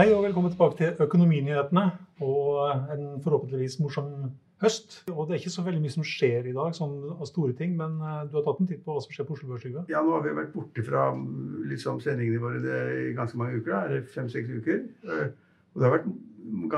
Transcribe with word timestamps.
Hei 0.00 0.14
og 0.16 0.22
velkommen 0.24 0.48
tilbake 0.48 0.78
til 0.78 1.02
Økonominyhetene 1.04 1.82
og 2.24 2.70
en 2.94 3.02
forhåpentligvis 3.20 3.74
morsom 3.82 4.30
høst. 4.62 4.94
Og 5.12 5.26
Det 5.28 5.34
er 5.34 5.40
ikke 5.42 5.52
så 5.52 5.64
veldig 5.66 5.82
mye 5.82 5.92
som 5.92 6.06
skjer 6.08 6.48
i 6.48 6.54
dag, 6.56 6.70
sånn 6.72 6.94
av 7.18 7.28
store 7.28 7.52
ting, 7.58 7.74
men 7.76 7.98
eh, 8.00 8.22
du 8.30 8.38
har 8.38 8.46
tatt 8.46 8.62
en 8.64 8.70
titt 8.70 8.80
på 8.86 8.94
hva 8.96 9.02
som 9.04 9.12
skjer 9.12 9.28
på 9.28 9.36
Oslo 9.36 9.50
Børs? 9.50 9.66
Ja, 9.92 10.00
nå 10.00 10.14
har 10.14 10.24
vi 10.24 10.32
vært 10.38 10.54
borte 10.56 10.86
fra 10.86 11.02
liksom, 11.68 12.00
sendingene 12.00 12.40
våre 12.40 12.80
i 12.96 13.12
ganske 13.18 13.42
mange 13.42 13.60
uker. 13.60 13.74
Da. 13.74 13.98
Er 14.00 14.08
fem-seks 14.16 14.48
uker? 14.48 14.82
Eh, 15.04 15.30
Og 15.74 15.82
det 15.82 15.90
har 15.90 15.98
vært 15.98 16.10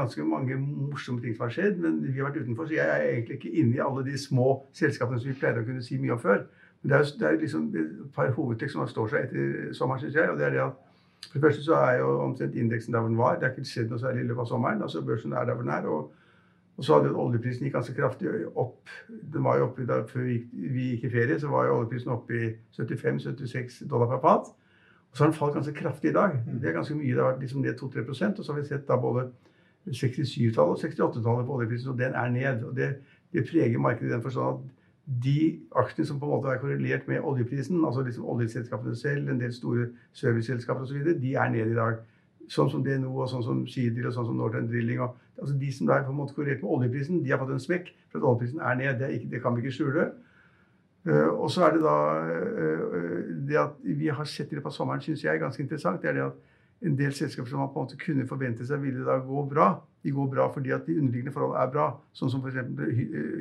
ganske 0.00 0.26
mange 0.34 0.58
morsomme 0.58 1.22
ting 1.22 1.38
som 1.38 1.46
har 1.46 1.54
skjedd, 1.54 1.78
men 1.78 2.02
vi 2.02 2.18
har 2.18 2.26
vært 2.26 2.42
utenfor, 2.42 2.66
så 2.66 2.80
jeg 2.80 2.90
er 2.90 3.06
egentlig 3.12 3.38
ikke 3.38 3.54
inne 3.62 3.78
i 3.78 3.84
alle 3.86 4.02
de 4.02 4.18
små 4.18 4.64
selskapene 4.74 5.22
som 5.22 5.30
vi 5.30 5.38
pleier 5.38 5.62
å 5.62 5.68
kunne 5.70 5.86
si 5.86 6.02
mye 6.02 6.18
om 6.18 6.26
før. 6.26 6.48
Men 6.82 6.90
det 6.90 6.98
er, 6.98 7.12
det 7.22 7.30
er 7.30 7.44
liksom 7.46 7.70
et 7.70 7.98
par 8.18 8.34
hovedtrekk 8.34 8.74
som 8.74 8.90
står 8.90 9.14
seg 9.14 9.28
etter 9.28 9.76
sommeren, 9.78 10.02
syns 10.02 10.18
jeg. 10.18 10.34
og 10.34 10.42
det 10.42 10.50
er 10.50 10.58
det 10.58 10.66
at 10.72 10.88
for 11.28 11.38
det 11.38 11.42
første 11.42 11.64
så 11.64 11.74
er 11.74 12.00
jo 12.00 12.08
omtrent 12.20 12.54
indeksen 12.54 12.94
der 12.94 13.00
hvor 13.00 13.08
den 13.08 13.18
var. 13.18 13.38
Det 13.38 13.48
har 13.48 13.54
ikke 13.54 13.68
skjedd 13.68 13.92
noe 13.92 14.02
særlig 14.02 14.24
i 14.24 14.26
løpet 14.26 14.44
av 14.44 14.50
sommeren. 14.50 14.82
altså 14.82 15.04
Børsen 15.06 15.32
er 15.32 15.44
der 15.48 15.54
hvor 15.54 15.62
den 15.62 15.72
er. 15.72 15.86
og 15.86 16.12
og 16.76 16.84
så 16.84 16.94
hadde 16.94 17.12
jo 17.12 17.20
oljeprisen 17.20 17.66
gikk 17.66 17.74
ganske 17.76 17.94
kraftig 17.94 18.30
opp. 18.56 18.88
Den 19.32 19.44
var 19.44 19.58
jo 19.60 19.68
oppe 19.68 19.84
da, 19.86 20.00
Før 20.08 20.24
vi 20.24 20.38
gikk, 20.38 20.46
vi 20.52 20.88
gikk 20.90 21.04
i 21.04 21.12
ferie, 21.12 21.38
så 21.40 21.50
var 21.52 21.68
jo 21.68 21.78
oljeprisen 21.78 22.14
oppe 22.14 22.38
i 22.38 22.48
75-76 22.78 23.82
dollar 23.90 24.08
per 24.14 24.22
fat. 24.24 24.52
Og 25.10 25.16
så 25.16 25.24
har 25.24 25.30
den 25.30 25.36
falt 25.36 25.54
ganske 25.58 25.74
kraftig 25.76 26.10
i 26.10 26.16
dag. 26.16 26.38
Det 26.46 26.70
er 26.70 26.76
ganske 26.78 26.96
mye. 26.96 27.12
Det 27.12 27.20
har 27.20 27.34
vært 27.34 27.44
liksom 27.44 27.60
ned 27.60 27.76
2-3% 27.76 28.38
Og 28.38 28.44
så 28.44 28.52
har 28.52 28.60
vi 28.60 28.68
sett 28.68 28.88
da 28.88 28.96
både 28.96 29.26
67-tallet 29.86 30.56
og 30.58 30.78
68-tallet 30.80 31.46
på 31.46 31.58
oljeprisen, 31.58 31.92
og 31.92 31.98
den 31.98 32.16
er 32.16 32.30
ned. 32.32 32.64
Og 32.64 32.76
det, 32.76 32.88
det 33.32 33.44
preger 33.50 33.78
markedet 33.78 34.08
i 34.08 34.14
den 34.14 34.24
forstand 34.24 34.64
at 34.64 34.81
de 35.06 35.60
aksjene 35.76 36.06
som 36.06 36.20
på 36.20 36.28
en 36.28 36.32
måte 36.36 36.52
er 36.52 36.60
korrelert 36.62 37.08
med 37.10 37.24
oljeprisen, 37.26 37.84
altså 37.84 38.04
liksom 38.06 38.26
oljeselskapene 38.30 38.96
selv, 38.96 39.28
en 39.28 39.40
del 39.40 39.52
store 39.54 39.88
serviceselskaper 40.18 40.86
osv., 40.86 41.14
de 41.20 41.34
er 41.34 41.50
nede 41.50 41.74
i 41.74 41.78
dag. 41.78 42.02
Sånn 42.50 42.70
som 42.70 42.84
DNO 42.84 43.10
og 43.16 43.30
sånn 43.30 43.42
som 43.46 43.64
Seadrill 43.70 44.08
og 44.10 44.14
sånn 44.14 44.28
som 44.28 44.38
Northern 44.38 44.68
Drilling. 44.70 45.00
Og, 45.02 45.16
altså 45.40 45.56
De 45.58 45.72
som 45.74 45.90
er 45.90 46.04
på 46.06 46.14
en 46.14 46.20
måte 46.20 46.36
korrelert 46.36 46.62
med 46.62 46.70
oljeprisen, 46.76 47.22
de 47.24 47.32
har 47.32 47.40
fått 47.42 47.54
en 47.54 47.62
smekk 47.62 47.90
for 48.12 48.20
at 48.20 48.28
oljeprisen 48.30 48.62
er 48.62 48.78
ned. 48.78 49.00
Det, 49.00 49.08
er 49.08 49.16
ikke, 49.18 49.30
det 49.32 49.42
kan 49.42 49.56
vi 49.56 49.64
ikke 49.64 49.74
skjule. 49.78 50.08
Uh, 51.02 51.30
og 51.34 51.48
så 51.50 51.64
er 51.66 51.74
det 51.74 51.82
da 51.82 51.96
uh, 52.22 53.30
det 53.48 53.58
at 53.58 53.78
vi 53.82 54.10
har 54.14 54.28
sett 54.30 54.52
i 54.52 54.58
løpet 54.58 54.70
av 54.70 54.76
sommeren, 54.76 55.02
syns 55.02 55.24
jeg 55.24 55.40
ganske 55.42 55.62
interessant. 55.64 56.02
det 56.02 56.12
er 56.12 56.18
det 56.20 56.26
at 56.28 56.86
en 56.86 56.98
del 56.98 57.14
selskaper 57.14 57.50
som 57.50 57.62
man 57.62 57.72
på 57.72 57.80
en 57.80 57.88
måte 57.88 57.98
kunne 57.98 58.26
forvente 58.30 58.66
seg 58.66 58.82
ville 58.82 59.02
da 59.06 59.16
gå 59.22 59.42
bra, 59.50 59.72
de 60.02 60.10
går 60.14 60.28
bra 60.30 60.48
fordi 60.54 60.70
at 60.74 60.86
de 60.86 60.98
underliggende 60.98 61.34
forhold 61.34 61.58
er 61.58 61.70
bra. 61.74 61.88
Sånn 62.14 62.30
som 62.30 62.42
f.eks. 62.42 62.58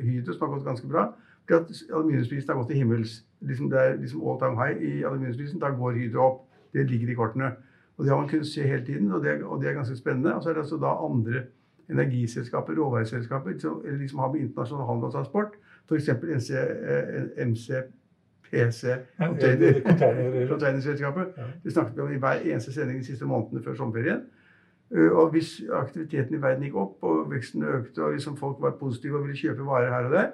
Hydro, 0.02 0.34
som 0.34 0.46
har 0.46 0.52
gått 0.56 0.66
ganske 0.66 0.90
bra. 0.90 1.08
Fordi 1.48 1.58
at 1.60 1.94
aluminiumsprisen 1.94 2.48
har 2.52 2.56
gått 2.60 2.68
til 2.70 2.76
himmels. 2.76 3.24
Liksom 3.40 3.70
det 3.70 3.78
er 3.80 3.96
liksom 3.96 4.22
all 4.28 4.38
time 4.40 4.56
high 4.60 4.82
i 4.82 5.02
aluminiumsprisen. 5.02 5.60
Da 5.60 5.70
går 5.74 5.92
Hydro 5.98 6.20
opp. 6.26 6.40
Det 6.72 6.90
ligger 6.90 7.10
i 7.10 7.14
kortene. 7.14 7.52
Og 7.98 8.04
det 8.04 8.10
har 8.12 8.20
man 8.20 8.28
kunnet 8.28 8.46
se 8.46 8.62
hele 8.62 8.84
tiden, 8.86 9.12
og 9.12 9.24
det, 9.24 9.42
og 9.44 9.60
det 9.60 9.68
er 9.68 9.74
ganske 9.74 9.96
spennende. 9.96 10.34
Og 10.34 10.42
så 10.42 10.48
er 10.50 10.54
det 10.54 10.60
altså 10.62 10.76
da 10.80 10.92
andre 11.06 11.42
energiselskaper, 11.90 12.72
råvareselskaper, 12.78 13.58
som 13.58 13.82
eller 13.84 13.98
de 13.98 14.08
som 14.08 14.18
har 14.18 14.32
med 14.32 14.40
internasjonal 14.40 14.86
handel 14.86 15.04
og 15.04 15.12
transport, 15.12 15.58
f.eks. 15.88 16.08
MC, 17.46 17.70
container- 19.18 20.48
containerselskapet. 20.48 21.26
Det 21.64 21.72
snakket 21.72 21.96
vi 21.96 22.00
om 22.00 22.12
i 22.12 22.18
hver 22.18 22.40
eneste 22.44 22.72
sending 22.72 22.98
de 23.00 23.04
siste 23.06 23.24
månedene 23.24 23.62
før 23.64 23.74
sommerferien. 23.74 24.20
Eh, 24.94 25.10
Og 25.12 25.30
hvis 25.30 25.62
aktiviteten 25.72 26.34
i 26.34 26.42
verden 26.42 26.62
gikk 26.64 26.74
opp, 26.76 26.96
og 27.02 27.30
veksten 27.32 27.62
økte, 27.64 28.04
og 28.04 28.12
liksom 28.12 28.36
folk 28.36 28.56
var 28.60 28.70
positive 28.80 29.16
og 29.18 29.24
ville 29.26 29.36
kjøpe 29.36 29.64
varer 29.66 29.88
her 29.94 30.04
og 30.04 30.12
der, 30.12 30.28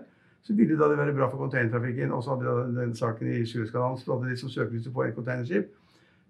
så 0.48 0.54
ville 0.56 0.78
det 0.80 0.96
være 0.96 1.12
bra 1.12 1.26
for 1.28 1.42
containertrafikken. 1.44 2.12
Og 2.12 2.22
så 2.24 2.34
hadde 2.34 2.52
de 2.72 2.76
den 2.80 2.94
saken 2.96 3.28
i 3.28 3.44
Suezkanalen, 3.46 3.98
så 4.00 4.14
hadde 4.14 4.30
de 4.30 4.36
som 4.40 4.48
søkelyset 4.48 4.94
på 4.94 5.02
et 5.04 5.14
containerskip. 5.14 5.66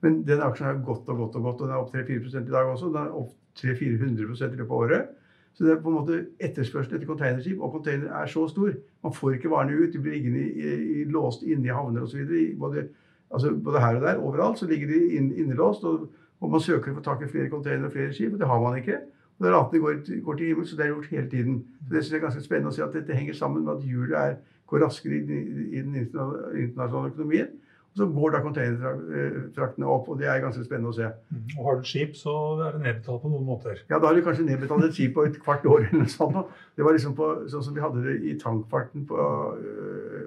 Men 0.02 0.22
den 0.26 0.42
aksjen 0.42 0.66
har 0.66 0.80
gått 0.86 1.06
og 1.08 1.20
gått 1.22 1.36
og 1.38 1.44
gått, 1.46 1.60
og 1.62 1.68
den 1.68 1.76
er 1.76 1.82
opp 1.82 1.94
3-4 1.94 2.42
i 2.42 2.50
dag 2.50 2.70
også. 2.72 2.90
Den 2.90 3.04
er 3.04 3.14
opp 3.20 3.30
300-400 3.60 4.54
i 4.54 4.58
løpet 4.58 4.64
av 4.64 4.76
året. 4.78 5.12
Så 5.54 5.64
det 5.64 5.72
er 5.72 5.78
på 5.82 5.90
en 5.90 5.98
måte 6.00 6.16
etterspørselen 6.42 6.98
etter 6.98 7.10
containerskip, 7.10 7.60
og 7.62 7.76
container 7.76 8.10
er 8.20 8.30
så 8.30 8.44
stor. 8.50 8.72
Man 9.06 9.14
får 9.14 9.36
ikke 9.36 9.50
varene 9.50 9.78
ut. 9.78 9.92
De 9.92 10.02
blir 10.02 10.16
liggende 10.16 10.42
i, 10.46 10.74
i, 11.00 11.04
låst 11.10 11.46
inne 11.46 11.70
i 11.70 11.74
havner 11.74 12.06
osv. 12.06 12.34
Både, 12.58 12.88
altså 13.30 13.54
både 13.54 13.84
her 13.84 14.00
og 14.00 14.06
der, 14.06 14.18
overalt, 14.22 14.58
så 14.58 14.66
ligger 14.70 14.90
de 14.90 15.00
inn, 15.18 15.30
innelåst. 15.34 15.86
Og, 15.86 16.10
og 16.40 16.50
man 16.50 16.62
søker 16.62 16.90
å 16.90 16.98
få 16.98 17.06
tak 17.06 17.22
i 17.22 17.30
flere 17.30 17.50
containere 17.54 17.86
og 17.86 17.94
flere 17.94 18.14
skip, 18.14 18.34
og 18.34 18.42
det 18.42 18.50
har 18.50 18.62
man 18.62 18.82
ikke. 18.82 19.00
Og 19.38 19.54
apene 19.54 19.80
går, 19.82 19.98
går 20.24 20.34
til 20.34 20.46
himmelen. 20.46 20.66
så 20.66 20.76
det 20.76 20.84
er 20.84 20.88
gjort 20.88 21.10
hele 21.10 21.30
tiden. 21.30 21.64
Så 21.86 21.94
det 21.94 22.04
synes 22.04 22.12
jeg 22.12 22.18
er 22.18 22.26
ganske 22.26 22.44
spennende 22.44 22.72
å 22.72 22.74
se 22.74 22.82
at 22.82 22.94
dette 22.94 23.14
henger 23.14 23.36
sammen 23.38 23.64
med 23.64 23.76
at 23.76 23.86
hjulet 23.86 24.18
er, 24.18 24.36
går 24.66 24.82
raskere 24.84 25.14
i, 25.14 25.38
i 25.78 25.82
den 25.82 25.94
internasjonale 25.94 27.12
økonomien. 27.12 27.52
Og 27.88 28.00
så 28.00 28.06
går 28.12 28.34
da 28.34 28.40
containertraktene 28.44 29.86
opp, 29.88 30.10
og 30.12 30.18
det 30.20 30.26
er 30.28 30.42
ganske 30.42 30.64
spennende 30.66 30.90
å 30.90 30.96
se. 30.96 31.06
Og 31.56 31.62
har 31.68 31.78
du 31.78 31.86
et 31.86 31.92
skip, 31.92 32.18
så 32.18 32.34
er 32.66 32.74
det 32.76 32.82
nedbetalt 32.82 33.22
på 33.22 33.30
noen 33.32 33.46
måter. 33.46 33.80
Ja, 33.88 33.96
da 33.96 34.10
har 34.10 34.18
du 34.18 34.26
kanskje 34.26 34.44
nedbetalt 34.48 34.84
et 34.84 34.98
skip 34.98 35.14
på 35.16 35.24
et 35.28 35.38
kvart 35.42 35.64
år 35.70 35.86
eller 35.86 36.02
noe 36.02 36.12
sånt. 36.12 36.58
Det 36.76 36.84
var 36.84 36.98
liksom 36.98 37.14
på, 37.18 37.30
sånn 37.48 37.64
som 37.64 37.78
vi 37.78 37.84
hadde 37.84 38.04
det 38.04 38.18
i 38.28 38.36
tankfarten 38.42 39.06
på 39.08 39.18
øh, 39.22 40.26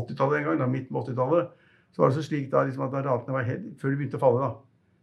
80-tallet 0.00 0.40
en 0.40 0.48
gang, 0.50 0.58
da, 0.64 0.70
midt 0.72 0.88
på 0.90 1.04
80-tallet. 1.04 1.52
Så 1.94 2.02
var 2.02 2.10
det 2.10 2.18
så 2.18 2.26
slik 2.26 2.50
da 2.52 2.64
liksom 2.66 2.84
at 2.88 2.96
da 2.96 3.04
ratene 3.06 3.36
var 3.36 3.46
helt, 3.46 3.70
før 3.80 3.92
de 3.92 4.00
begynte 4.00 4.18
å 4.18 4.24
falle, 4.24 4.48
da, 4.48 4.50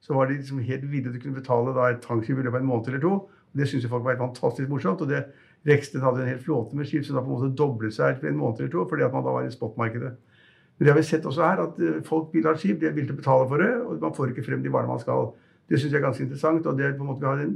så 0.06 0.14
var 0.14 0.28
de 0.30 0.38
liksom 0.38 0.60
helt 0.68 0.86
villige 0.92 1.14
til 1.14 1.18
å 1.18 1.24
kunne 1.24 1.40
betale 1.40 1.74
da 1.78 1.88
et 1.90 2.04
tankskip 2.04 2.38
i 2.38 2.44
løpet 2.44 2.60
av 2.60 2.62
en 2.62 2.70
måned 2.70 2.92
eller 2.92 3.02
to. 3.02 3.16
Det 3.56 3.68
syntes 3.70 3.88
jo 3.88 3.92
folk 3.92 4.06
var 4.06 4.20
fantastisk 4.20 4.70
morsomt. 4.70 5.02
Og 5.02 5.12
det 5.12 5.26
Reksten 5.66 6.04
hadde 6.04 6.22
en 6.22 6.30
hel 6.30 6.42
flåte 6.42 6.78
med 6.78 6.86
skip 6.86 7.08
som 7.08 7.18
da 7.18 7.24
på 7.26 7.32
en 7.32 7.40
måte 7.40 7.56
doblet 7.58 7.94
seg 7.96 8.14
etter 8.14 8.30
en 8.30 8.38
måned 8.38 8.60
eller 8.62 8.74
to, 8.74 8.84
fordi 8.90 9.06
at 9.06 9.14
man 9.16 9.24
da 9.26 9.32
var 9.34 9.48
i 9.48 9.54
spotmarkedet. 9.54 10.12
Men 10.78 10.86
det 10.86 10.92
har 10.92 11.00
vi 11.00 11.06
sett 11.08 11.26
også 11.26 11.42
her, 11.42 11.62
at 11.64 11.80
eh, 11.82 12.04
folk 12.06 12.36
vil 12.36 12.46
ha 12.46 12.54
skip, 12.60 12.84
de 12.84 12.92
å 12.92 13.16
betale 13.16 13.48
for 13.50 13.64
det, 13.64 13.72
og 13.82 14.04
man 14.04 14.14
får 14.14 14.34
ikke 14.34 14.46
frem 14.46 14.62
de 14.62 14.74
varene 14.74 14.94
man 14.94 15.02
skal. 15.02 15.32
Det 15.66 15.80
syns 15.80 15.96
jeg 15.96 16.02
er 16.02 16.06
ganske 16.06 16.24
interessant. 16.28 16.68
og 16.70 16.78
det 16.78 16.86
er 16.86 16.94
på 16.94 17.02
en 17.02 17.10
måte 17.10 17.24
Vi 17.24 17.32
har 17.32 17.42
en, 17.42 17.56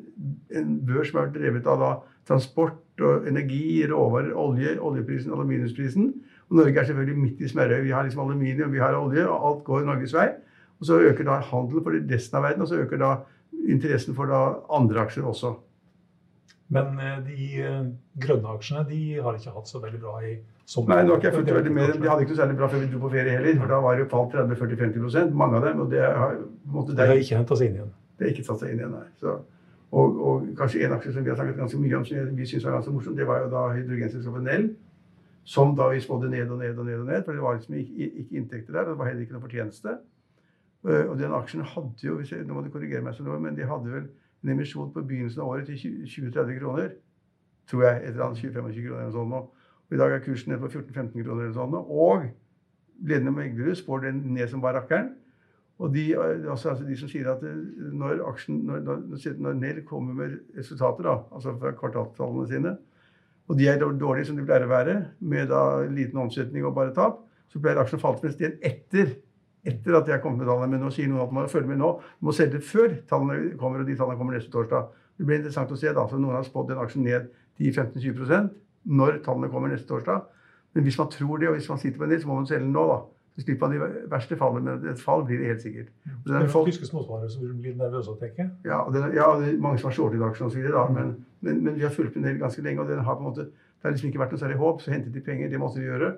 en 0.58 0.74
børs 0.88 1.12
som 1.12 1.22
er 1.22 1.30
drevet 1.36 1.70
av 1.70 1.84
da, 1.84 1.92
transport 2.26 3.06
og 3.06 3.30
energi, 3.30 3.86
råvarer, 3.92 4.34
olje, 4.34 4.74
oljeprisen, 4.80 5.34
aluminiumsprisen. 5.36 6.10
Og 6.50 6.58
Norge 6.58 6.80
er 6.80 6.90
selvfølgelig 6.90 7.22
midt 7.22 7.42
i 7.42 7.54
smørøyet. 7.54 7.86
Vi 7.86 7.94
har 7.94 8.04
liksom 8.08 8.26
aluminium, 8.26 8.74
vi 8.74 8.82
har 8.82 8.98
olje, 8.98 9.28
og 9.28 9.48
alt 9.52 9.64
går 9.70 9.86
Norges 9.86 10.18
vei. 10.18 10.32
Og 10.80 10.90
så 10.90 10.98
øker 10.98 11.28
da 11.28 11.40
handelen 11.46 11.86
for 11.86 12.02
resten 12.10 12.38
av 12.40 12.48
verden, 12.48 12.66
og 12.66 12.72
så 12.72 12.82
øker 12.82 12.98
da 12.98 13.16
interessen 13.70 14.18
for 14.18 14.26
da 14.32 14.42
andre 14.74 15.06
aksjer 15.06 15.28
også. 15.30 15.54
Men 16.70 17.00
eh, 17.02 17.20
de 17.26 17.46
eh, 17.66 17.86
grønne 18.22 18.52
aksjene 18.54 18.84
de 18.90 19.00
har 19.26 19.38
ikke 19.38 19.54
hatt 19.56 19.70
så 19.72 19.82
veldig 19.82 20.02
bra 20.04 20.20
i 20.26 20.36
sommer. 20.70 20.96
Nei, 20.96 21.06
det 21.06 21.14
har 21.14 21.22
ikke 21.24 21.38
fulgt 21.40 21.54
veldig 21.56 21.72
med. 21.74 21.94
De 21.96 22.10
hadde 22.12 22.26
ikke 22.26 22.36
noe 22.36 22.42
særlig 22.42 22.58
bra 22.60 22.68
før 22.70 22.84
vi 22.84 22.90
dro 22.92 23.00
på 23.06 23.14
ferie 23.16 23.38
heller. 23.38 23.56
For 23.62 23.74
da 23.74 23.80
var 23.86 23.98
det 23.98 24.10
falt 24.12 24.36
30-40-50 24.36 25.32
mange 25.40 25.58
av 25.58 25.66
dem. 25.66 25.80
Og 25.82 25.90
det 25.94 26.04
har, 26.06 26.36
måtte 26.76 26.98
Det 26.98 27.08
har 27.10 27.24
ikke 27.24 27.40
henta 27.40 27.58
seg 27.58 27.72
inn 27.72 27.80
igjen. 27.80 27.96
Det 28.20 28.28
har 28.28 28.36
ikke 28.36 28.46
tatt 28.52 28.62
seg 28.62 28.76
inn 28.76 28.84
igjen, 28.84 28.94
nei. 28.94 29.08
Så, 29.24 29.34
og, 29.90 30.22
og 30.30 30.46
kanskje 30.60 30.84
en 30.86 30.94
aksje 31.00 31.16
som 31.16 31.26
vi 31.26 31.34
har 31.34 31.40
snakket 31.40 31.58
ganske 31.64 31.82
mye 31.82 31.98
om, 31.98 32.06
som 32.06 32.38
vi 32.38 32.48
syns 32.52 32.68
var 32.68 32.78
ganske 32.78 32.94
morsom, 32.94 33.18
det 33.18 33.26
var 33.26 33.42
jo 33.42 33.50
da 33.56 33.66
hydrogenselskapet 33.74 34.46
Nell. 34.46 34.70
Som 35.50 35.74
da 35.80 35.88
vi 35.90 36.04
spådde 36.04 36.30
ned 36.30 36.52
og 36.54 36.60
ned 36.62 36.78
og 36.78 36.86
ned, 36.86 37.00
og 37.02 37.08
ned, 37.10 37.24
for 37.26 37.34
det 37.34 37.42
var 37.42 37.58
liksom 37.58 37.80
ikke, 37.80 38.10
ikke 38.22 38.38
inntekter 38.38 38.76
der. 38.76 38.84
og 38.86 38.94
Det 38.94 39.00
var 39.00 39.10
heller 39.10 39.26
ikke 39.26 39.34
noe 39.40 39.48
fortjeneste. 39.48 39.96
Eh, 40.86 41.06
Og 41.10 41.16
den 41.18 41.34
aksjen 41.34 41.66
hadde 41.66 42.06
jo, 42.06 42.20
nå 42.22 42.54
må 42.54 42.62
du 42.62 42.70
korrigere 42.70 43.02
meg, 43.02 43.16
så 43.18 43.26
nå, 43.26 43.40
men 43.42 43.58
de 43.58 43.66
hadde 43.66 43.90
vel 43.96 44.06
en 44.44 44.52
emisjon 44.54 44.92
på 44.94 45.04
begynnelsen 45.04 45.44
av 45.44 45.54
året 45.54 45.70
til 45.70 46.04
20-30 46.08 46.60
kroner. 46.60 46.92
tror 47.70 47.84
jeg. 47.86 48.02
Et 48.02 48.08
eller 48.10 48.26
annet 48.26 48.40
20-25 48.42 48.86
kroner 48.88 49.02
eller 49.04 49.14
sånn 49.14 49.30
nå. 49.30 49.40
Og 49.90 49.94
I 49.94 50.00
dag 50.00 50.14
er 50.14 50.24
kursen 50.26 50.54
nede 50.54 50.62
på 50.64 50.72
14-15 50.72 51.24
kroner 51.24 51.44
eller 51.44 51.54
sånn. 51.54 51.76
Og 51.78 52.24
ledende 53.06 53.34
meglerhus 53.36 53.84
spår 53.84 54.08
den 54.08 54.24
ned 54.34 54.50
som 54.50 54.62
bare 54.64 54.82
rakkeren. 54.82 55.12
Og 55.80 55.94
de, 55.94 56.04
altså, 56.18 56.74
altså 56.74 56.84
de, 56.84 56.98
som 57.00 57.08
sier 57.12 57.30
at 57.32 57.44
når, 57.44 58.24
aksjen, 58.28 58.58
når, 58.68 58.82
når, 58.84 59.38
når 59.40 59.60
Nell 59.62 59.84
kommer 59.88 60.18
med 60.18 60.34
resultater, 60.58 61.08
da, 61.08 61.14
altså 61.32 61.54
fra 61.62 61.72
kvartalstallene 61.78 62.48
sine, 62.50 62.74
og 63.50 63.58
de 63.58 63.70
er 63.72 63.80
dårlige 63.80 64.28
som 64.30 64.38
de 64.38 64.44
pleier 64.46 64.68
å 64.68 64.74
være, 64.74 64.96
med 65.20 65.48
da 65.50 65.62
liten 65.90 66.20
omsetning 66.22 66.68
og 66.68 66.76
bare 66.76 66.94
tap, 66.98 67.24
så 67.50 67.62
pleier 67.64 67.80
aksjen 67.82 67.98
å 67.98 68.04
falle 68.04 68.22
til 68.22 68.36
sted 68.36 68.60
etter, 68.66 69.16
etter 69.68 69.98
at 70.00 70.08
de 70.08 70.18
kom 70.24 70.38
med 70.40 70.48
tallene. 70.48 70.72
Men 70.72 70.84
nå 70.86 70.94
sier 70.96 71.10
noen 71.12 71.26
at 71.26 71.36
man 71.36 71.46
må 71.46 71.52
følge 71.52 71.72
med 71.72 71.82
nå. 71.82 71.92
Du 72.20 72.30
må 72.30 72.36
selge 72.36 72.62
før 72.64 72.96
tallene 73.10 73.54
kommer, 73.60 73.84
og 73.84 73.90
de 73.90 73.98
tallene 74.00 74.20
kommer 74.20 74.38
neste 74.38 74.54
torsdag. 74.54 74.90
Det 75.20 75.28
blir 75.28 75.42
interessant 75.42 75.72
å 75.76 75.78
se. 75.80 75.92
da, 75.94 76.08
for 76.08 76.22
Noen 76.22 76.38
har 76.40 76.48
spådd 76.48 76.74
en 76.74 76.84
aksje 76.86 77.04
ned 77.04 77.30
10-15-20% 77.60 78.52
når 78.90 79.22
tallene 79.26 79.52
kommer 79.52 79.72
neste 79.72 79.90
torsdag. 79.90 80.28
Men 80.78 80.86
hvis 80.86 81.00
man 81.00 81.10
tror 81.12 81.42
det, 81.42 81.50
og 81.50 81.58
hvis 81.58 81.70
man 81.70 81.80
sitter 81.82 82.00
på 82.00 82.06
en 82.06 82.14
del, 82.14 82.22
så 82.22 82.30
må 82.30 82.38
man 82.40 82.48
selge 82.48 82.64
den 82.64 82.76
nå. 82.76 82.86
da. 82.88 83.00
Så 83.36 83.46
slipper 83.46 83.68
man 83.68 83.76
de 83.76 84.06
verste 84.12 84.36
fallene, 84.40 84.64
men 84.66 84.92
et 84.92 85.00
fall 85.00 85.24
blir 85.28 85.40
det 85.40 85.52
helt 85.54 85.62
sikkert. 85.64 85.92
det 86.26 86.36
er 86.36 86.50
folk, 86.52 86.68
tyske 86.68 86.88
småsparere 86.90 87.30
som 87.32 87.46
blir 87.62 87.76
nervøse 87.80 88.12
å 88.12 88.18
tenke? 88.20 88.50
Ja, 88.68 88.82
og 88.84 88.96
det, 88.96 89.04
ja, 89.16 89.28
det 89.40 89.54
er 89.54 89.62
mange 89.64 89.80
som 89.80 89.90
har 89.90 89.96
shortet 89.96 90.24
aksjen 90.28 90.50
osv. 90.50 90.66
Men, 90.96 91.14
men, 91.46 91.62
men 91.64 91.78
vi 91.78 91.86
har 91.88 91.94
fulgt 91.94 92.18
med 92.18 92.28
den 92.28 92.40
ganske 92.42 92.64
lenge, 92.66 92.84
og 92.84 92.92
den 92.92 93.00
har 93.06 93.16
på 93.20 93.24
en 93.24 93.30
måte, 93.30 93.48
det 93.50 93.88
har 93.88 93.96
liksom 93.96 94.10
ikke 94.10 94.24
vært 94.24 94.36
noe 94.36 94.42
særlig 94.42 94.60
håp. 94.60 94.84
Så 94.84 94.92
hentet 94.92 95.16
de 95.16 95.24
penger, 95.24 95.52
det 95.52 95.62
måtte 95.62 95.80
de 95.80 95.88
gjøre. 95.88 96.12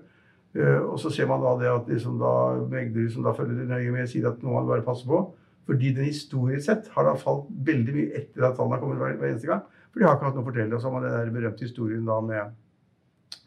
Uh, 0.52 0.82
og 0.92 0.98
så 1.00 1.12
ser 1.14 1.30
man 1.30 1.44
da 1.44 1.54
det 1.60 1.70
at 1.72 1.92
liksom 1.92 2.18
da 2.20 2.32
megler 2.72 3.12
som 3.12 3.24
da 3.24 3.36
følger 3.36 3.70
nøye 3.70 3.94
med, 3.94 4.10
sier 4.12 4.28
at 4.32 4.42
nå 4.44 4.50
må 4.50 4.60
man 4.60 4.72
bare 4.74 4.88
passe 4.88 5.08
på. 5.08 5.22
Fordi 5.70 5.94
den 5.96 6.10
historisk 6.10 6.66
sett 6.66 6.90
har 6.96 7.08
da 7.08 7.14
falt 7.20 7.48
veldig 7.68 7.94
mye 7.96 8.18
etter 8.18 8.48
at 8.48 8.58
tallene 8.58 8.76
har 8.76 8.82
kommet 8.82 9.00
hver, 9.00 9.16
hver 9.22 9.32
eneste 9.32 9.48
gang. 9.48 9.62
For 9.92 10.02
de 10.02 10.08
har 10.08 10.18
ikke 10.18 10.28
hatt 10.28 10.40
noe 10.40 10.44
å 10.44 10.50
fortelle. 10.50 10.76
Og 10.76 10.82
så 10.82 10.90
har 10.90 10.96
man 10.98 11.06
den 11.06 11.16
der 11.16 11.34
berømte 11.36 11.68
historien 11.68 12.04
da 12.08 12.18
med 12.26 12.58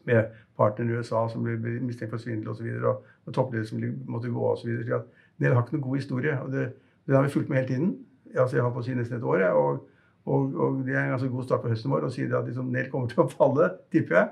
med 0.05 0.25
partneren 0.57 0.91
i 0.91 0.97
USA 0.99 1.25
som 1.29 1.45
ble 1.45 1.79
mistenkt 1.83 2.13
for 2.13 2.23
svindel 2.23 2.53
osv. 2.53 2.69
Og, 2.77 2.89
og, 2.91 3.15
og 3.27 3.37
toppledere 3.37 3.69
som 3.69 3.83
måtte 4.11 4.33
gå 4.33 4.51
osv. 4.51 4.71
Dere 4.85 5.55
har 5.55 5.65
ikke 5.65 5.77
noen 5.77 5.87
god 5.89 5.97
historie. 5.97 6.37
og 6.41 6.53
det, 6.53 6.69
Den 7.07 7.17
har 7.17 7.27
vi 7.27 7.35
fulgt 7.35 7.49
med 7.49 7.59
hele 7.59 7.69
tiden. 7.69 7.97
Jeg 8.35 8.63
har 8.63 8.73
på 8.75 8.83
å 8.83 8.87
si 8.87 8.95
nesten 8.95 9.19
et 9.19 9.27
år. 9.27 9.47
Og, 9.53 9.85
og, 10.25 10.55
og, 10.55 10.81
det 10.87 10.95
er 10.95 11.05
en 11.05 11.15
ganske 11.15 11.31
god 11.33 11.49
start 11.49 11.65
på 11.65 11.73
høsten 11.73 11.93
vår 11.93 12.09
å 12.09 12.13
si 12.13 12.27
at 12.27 12.49
liksom, 12.49 12.71
Nell 12.73 12.91
kommer 12.93 13.11
til 13.11 13.25
å 13.25 13.31
falle, 13.31 13.71
tipper 13.93 14.19
jeg, 14.19 14.31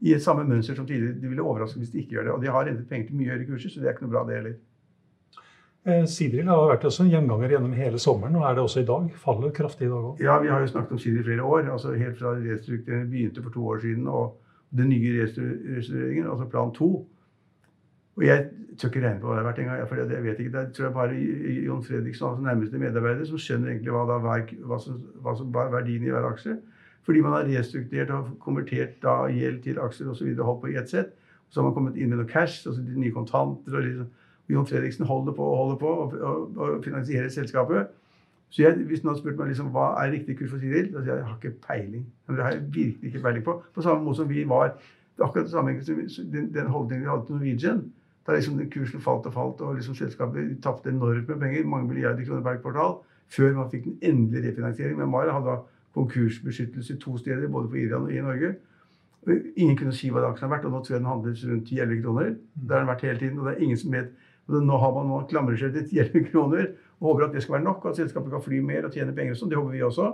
i 0.00 0.14
et 0.16 0.24
samme 0.24 0.46
mønster 0.48 0.76
som 0.76 0.86
tidligere. 0.88 1.18
De 1.20 1.28
ville 1.28 1.44
overraske 1.44 1.78
hvis 1.78 1.92
de 1.92 2.02
ikke 2.02 2.16
gjør 2.16 2.28
det. 2.28 2.34
Og 2.34 2.42
de 2.42 2.52
har 2.52 2.68
hentet 2.68 2.88
penger 2.88 3.08
til 3.10 3.20
mye 3.20 3.32
høyere 3.32 3.48
kurser, 3.48 3.72
så 3.72 3.80
det 3.80 3.88
er 3.88 3.96
ikke 3.96 4.06
noe 4.06 4.14
bra, 4.14 4.26
det 4.28 4.38
heller. 4.38 4.58
Eh, 5.88 6.04
Sidril 6.12 6.48
har 6.48 6.66
vært 6.68 6.84
også 6.88 7.06
en 7.06 7.12
gjenganger 7.12 7.54
gjennom 7.54 7.72
hele 7.76 8.00
sommeren, 8.00 8.36
og 8.36 8.44
er 8.48 8.56
det 8.56 8.64
også 8.64 8.82
i 8.82 8.88
dag? 8.88 9.08
Faller 9.22 9.52
kraftig 9.56 9.88
i 9.88 9.92
dag 9.92 10.08
òg? 10.10 10.22
Ja, 10.24 10.38
vi 10.42 10.52
har 10.52 10.60
jo 10.60 10.72
snakket 10.72 10.96
om 10.96 11.02
Sidril 11.02 11.22
i 11.22 11.28
flere 11.30 11.48
år. 11.56 11.72
altså 11.72 11.94
Helt 11.96 12.18
fra 12.18 12.34
restruktureringen 12.36 13.10
begynte 13.10 13.42
for 13.42 13.50
to 13.56 13.66
år 13.66 13.84
siden. 13.86 14.06
og 14.06 14.36
den 14.76 14.88
nye 14.88 15.22
restruktureringen, 15.22 16.26
altså 16.30 16.46
plan 16.46 16.72
2. 16.74 17.08
Og 18.16 18.24
jeg 18.26 18.48
tør 18.78 18.88
ikke 18.88 19.00
regne 19.02 19.20
på 19.20 19.26
hva 19.26 19.36
det 19.36 19.42
har 19.42 19.48
vært 19.48 19.62
engang. 19.62 19.88
For 19.88 19.96
jeg 19.96 20.22
vet 20.24 20.40
ikke, 20.40 20.58
Det 20.58 20.72
tror 20.74 20.84
jeg 20.84 20.94
bare 20.94 21.14
Jon 21.66 21.84
Fredriksen, 21.84 22.26
altså 22.26 22.42
nærmeste 22.42 22.78
medarbeider, 22.78 23.24
som 23.24 23.38
skjønner 23.38 23.72
egentlig 23.72 23.92
hva, 23.92 24.04
da, 24.06 24.18
hva, 24.66 24.78
som, 24.78 25.00
hva 25.22 25.34
som 25.38 25.54
er 25.54 25.72
verdien 25.72 26.04
i 26.06 26.12
hver 26.12 26.28
aksje. 26.30 26.56
Fordi 27.06 27.20
man 27.24 27.32
har 27.32 27.48
restrukturert 27.48 28.10
og 28.14 28.34
konvertert 28.40 28.98
da 29.02 29.22
gjeld 29.32 29.62
til 29.64 29.80
aksjer 29.80 30.10
osv. 30.12 30.34
holdt 30.36 30.60
på 30.64 30.72
i 30.72 30.76
ett 30.76 30.90
sett. 30.90 31.14
Så 31.50 31.60
har 31.60 31.68
man 31.68 31.74
kommet 31.74 31.96
inn 31.96 32.12
med 32.12 32.20
noe 32.20 32.28
cash, 32.28 32.66
altså 32.68 32.82
de 32.82 33.00
nye 33.00 33.14
kontanter. 33.14 33.76
og 33.76 33.82
liksom, 33.86 34.10
Jon 34.50 34.66
Fredriksen 34.66 35.06
holder 35.06 35.32
på 35.32 35.46
og 35.46 35.56
holder 35.56 35.76
på 35.80 35.88
og, 35.88 36.14
og, 36.20 36.56
og 36.58 36.84
finansierer 36.84 37.28
selskapet. 37.28 37.90
Så 38.50 38.62
jeg, 38.62 38.74
Hvis 38.90 39.04
noen 39.06 39.18
spurte 39.18 39.38
meg 39.38 39.52
liksom, 39.52 39.70
hva 39.74 39.92
er 40.02 40.12
riktig 40.12 40.38
kurs 40.38 40.50
for 40.50 40.62
Siril, 40.62 40.90
da 40.92 41.02
sier 41.04 41.14
jeg 41.14 41.22
jeg 41.22 41.28
har 41.28 41.36
ikke 41.38 41.66
peiling. 41.66 42.06
Det 42.28 42.42
har 42.42 42.56
jeg 42.56 42.64
virkelig 42.74 43.12
ikke 43.12 43.22
peiling 43.22 43.44
på. 43.46 43.60
På 43.74 43.82
samme 43.82 44.02
måte 44.04 44.22
som 44.22 44.30
vi 44.30 44.42
var 44.48 44.74
det 45.20 45.24
er 45.24 45.28
akkurat 45.28 45.44
det 45.44 45.52
samme, 45.52 45.72
den, 46.32 46.54
den 46.54 46.66
holdningen 46.66 47.04
vi 47.04 47.10
hadde 47.10 47.26
til 47.26 47.34
Norwegian. 47.34 47.80
Da 48.26 48.32
liksom 48.32 48.60
kursen 48.72 49.02
falt 49.04 49.26
og 49.28 49.34
falt, 49.34 49.60
og 49.60 49.74
liksom 49.76 49.94
selskapet 49.94 50.54
tapte 50.64 50.88
enormt 50.88 51.28
med 51.28 51.40
penger, 51.40 51.66
mange 51.66 51.88
milliarder 51.88 52.24
kroner 52.24 52.42
per 52.42 52.60
kvartal, 52.62 52.94
før 53.28 53.52
man 53.58 53.70
fikk 53.70 53.84
den 53.84 53.98
endelige 54.02 54.50
refinansiering. 54.50 54.96
Men 54.98 55.10
Mara 55.12 55.34
hadde 55.36 55.58
konkursbeskyttelse 55.94 56.96
to 57.02 57.16
steder, 57.18 57.48
både 57.48 57.68
på 57.68 57.80
Irland 57.84 58.08
og 58.08 58.14
i 58.14 58.24
Norge. 58.24 58.54
Ingen 59.56 59.76
kunne 59.76 59.92
si 59.92 60.08
hva 60.08 60.22
det 60.22 60.30
aksjen 60.30 60.48
har 60.48 60.56
vært, 60.56 60.66
og 60.68 60.74
nå 60.74 60.80
tror 60.84 60.96
jeg 60.96 61.02
den 61.02 61.10
handles 61.10 61.44
rundt 61.48 61.72
10-11 61.72 62.02
kroner. 62.02 62.34
Det 62.54 62.74
har 62.74 62.84
den 62.84 62.92
vært 62.92 63.06
hele 63.08 63.18
tiden, 63.18 63.38
og 63.38 63.48
det 63.48 63.54
er 63.56 63.64
ingen 63.66 63.80
som 63.80 63.96
vet 63.96 64.12
og 64.50 64.64
Nå 64.66 64.78
har 64.82 64.94
man 64.94 65.06
nå 65.06 65.20
klamrer 65.30 65.58
seg 65.60 65.76
til 65.76 66.00
11 66.02 66.24
kroner 66.32 66.72
og 66.98 67.06
håper 67.06 67.28
at 67.28 67.36
det 67.36 67.42
skal 67.44 67.58
være 67.58 67.66
nok, 67.68 67.84
og 67.84 67.92
at 67.92 68.00
selskapet 68.00 68.32
kan 68.32 68.42
fly 68.42 68.58
mer 68.66 68.88
og 68.88 68.96
tjene 68.96 69.14
penger. 69.14 69.36
og 69.36 69.38
sånn. 69.40 69.52
Det 69.52 69.58
håper 69.60 69.76
vi 69.76 69.82
også. 69.86 70.08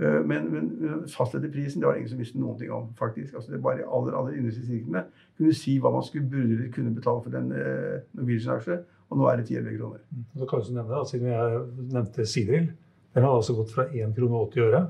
Eh, 0.00 0.20
men, 0.26 0.48
men 0.50 1.04
fastsette 1.10 1.50
prisen 1.52 1.82
det 1.82 1.86
var 1.86 1.94
det 1.94 2.02
ingen 2.02 2.10
som 2.14 2.22
visste 2.22 2.40
noen 2.40 2.56
ting 2.58 2.72
om. 2.74 2.88
faktisk. 2.98 3.34
Altså 3.34 3.52
Det 3.52 3.58
er 3.58 3.62
bare 3.66 3.84
aller 3.84 4.16
aller 4.18 4.38
innerste 4.38 4.64
sirklene 4.64 5.04
kunne 5.36 5.54
si 5.54 5.76
hva 5.82 5.92
man 5.94 6.06
skulle 6.06 6.30
burde 6.30 6.56
eller 6.56 6.72
kunne 6.74 6.94
betale 6.94 7.22
for 7.22 7.34
den 7.34 7.52
eh, 7.52 8.00
Norwegian-aksjen, 8.16 8.82
Og 9.10 9.20
nå 9.20 9.28
er 9.28 9.36
det 9.36 9.46
10 9.46 9.76
kroner. 9.78 10.00
Mm. 10.10 10.24
Så 10.38 10.46
kan 10.50 10.60
du 10.64 10.72
nevne, 10.72 10.90
da, 10.90 11.04
Siden 11.04 11.28
jeg 11.28 11.62
nevnte 11.92 12.26
Sidril. 12.26 12.70
Den 13.14 13.22
har 13.22 13.36
altså 13.36 13.54
gått 13.54 13.74
fra 13.74 13.84
1 13.92 14.16
krone 14.16 14.46
80 14.48 14.68
øre 14.70 14.86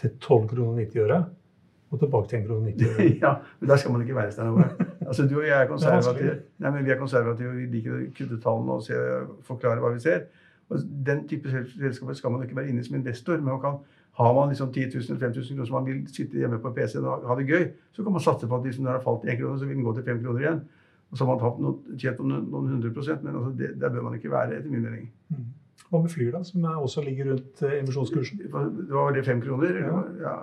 til 0.00 0.10
12 0.20 0.48
kroner 0.48 0.76
90 0.84 1.02
øre. 1.06 1.24
Og 1.90 2.00
tilbake 2.00 2.28
til 2.28 2.38
1 2.38 2.46
kroner 2.46 2.70
90 2.70 2.86
øre. 2.88 3.08
ja, 3.24 3.34
men 3.60 3.70
der 3.70 3.76
skal 3.76 3.92
man 3.92 4.00
ikke 4.00 4.16
være, 4.16 4.32
Stein 4.32 4.62
Altså, 5.06 5.26
du 5.28 5.36
og 5.38 5.46
jeg 5.46 5.62
er 5.62 5.66
konservative. 5.74 6.38
Nei, 6.58 6.70
men 6.70 6.84
vi 6.84 6.90
er 6.90 6.98
konservative, 6.98 7.52
vi 7.56 7.66
liker 7.76 7.98
å 7.98 8.04
kutte 8.18 8.40
tallene 8.40 8.78
og 8.78 8.86
se, 8.86 9.00
forklare 9.46 9.82
hva 9.84 9.92
vi 9.94 10.00
ser. 10.02 10.26
Og 10.72 10.80
den 11.06 11.26
type 11.28 11.50
selskaper 11.50 12.16
skal 12.16 12.32
man 12.32 12.46
ikke 12.46 12.56
være 12.56 12.72
inne 12.72 12.80
i 12.80 12.86
som 12.86 12.96
investor. 12.96 13.36
men 13.36 13.52
man 13.52 13.60
kan 13.60 13.82
har 14.14 14.34
man 14.34 14.48
liksom 14.48 14.72
10 14.72 14.80
000 15.10 15.18
5000 15.18 15.56
kroner 15.56 15.66
som 15.66 15.74
man 15.74 15.86
vil 15.86 16.14
sitte 16.14 16.38
hjemme 16.38 16.58
på 16.62 16.70
PC-en 16.70 17.04
og 17.04 17.26
ha 17.28 17.34
det 17.34 17.48
gøy, 17.48 17.64
så 17.92 18.02
kan 18.02 18.12
man 18.12 18.22
satse 18.22 18.46
på 18.46 18.56
at 18.56 18.62
hvis 18.62 18.78
når 18.78 18.90
har 18.90 19.02
falt 19.02 19.26
1 19.26 19.40
krone, 19.40 19.58
så 19.58 19.66
vil 19.66 19.76
den 19.76 19.84
gå 19.84 19.94
til 19.94 20.04
5 20.04 20.22
kroner 20.22 20.40
igjen. 20.40 20.60
Og 21.10 21.18
så 21.18 21.26
har 21.26 21.34
man 21.34 21.98
tjent 21.98 22.18
noen, 22.18 22.46
noen 22.50 22.68
hundre 22.68 22.92
prosent, 22.94 23.24
men 23.24 23.36
altså 23.36 23.50
det, 23.58 23.72
der 23.80 23.90
bør 23.90 24.02
man 24.02 24.14
ikke 24.14 24.30
være, 24.30 24.56
etter 24.56 24.70
min 24.70 24.82
mening. 24.82 25.10
Mm. 25.28 25.44
Hva 25.90 26.00
med 26.02 26.10
Flyr, 26.10 26.30
da, 26.34 26.42
som 26.46 26.64
også 26.64 27.04
ligger 27.04 27.32
rundt 27.32 27.62
eh, 27.62 27.80
emisjonskursen? 27.80 28.40
Var 28.50 29.16
det 29.16 29.24
fem 29.26 29.42
kroner? 29.44 29.80
Ja. 29.84 30.04
ja 30.22 30.36